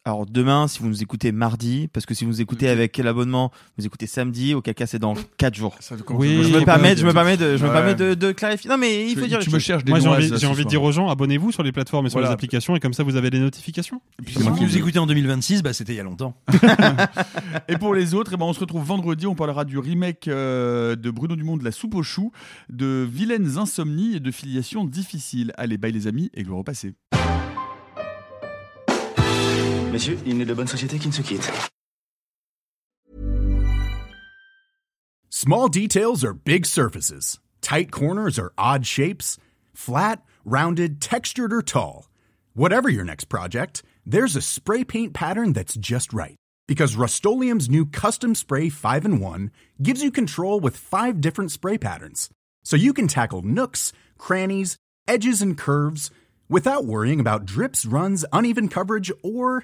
[0.03, 3.51] Alors demain, si vous nous écoutez mardi, parce que si vous nous écoutez avec l'abonnement,
[3.77, 5.77] vous écoutez samedi, au caca c'est dans 4 jours.
[6.09, 8.67] Oui, je me permets, je me permets de, je me permets de, de clarifier.
[8.67, 9.37] Non mais il faut dire.
[9.37, 9.83] les choses.
[9.85, 12.17] Moi, j'ai envie, j'ai envie de dire aux gens, abonnez-vous sur les plateformes et sur
[12.17, 12.29] Voilà.
[12.29, 14.01] les applications, et comme ça, vous avez les notifications.
[14.25, 16.35] Si vous nous écoutez en 2026, bah c'était il y a longtemps.
[17.67, 19.27] Et pour les autres, eh ben, on se retrouve vendredi.
[19.27, 22.31] On parlera du remake euh, de Bruno Dumont de La Soupe aux choux,
[22.69, 25.53] de Vilaines Insomnies et de Filiation Difficile.
[25.57, 26.93] Allez, bye les amis et gloire au passé.
[30.01, 31.47] Messieurs, il n'est de bonne société qui ne se quitte.
[35.29, 37.39] Small details are big surfaces.
[37.61, 39.37] Tight corners are odd shapes.
[39.75, 42.09] Flat, rounded, textured, or tall.
[42.55, 46.35] Whatever your next project, there's a spray paint pattern that's just right.
[46.67, 49.51] Because Rust new Custom Spray 5 in 1
[49.83, 52.31] gives you control with five different spray patterns.
[52.63, 54.77] So you can tackle nooks, crannies,
[55.07, 56.09] edges, and curves
[56.49, 59.63] without worrying about drips, runs, uneven coverage, or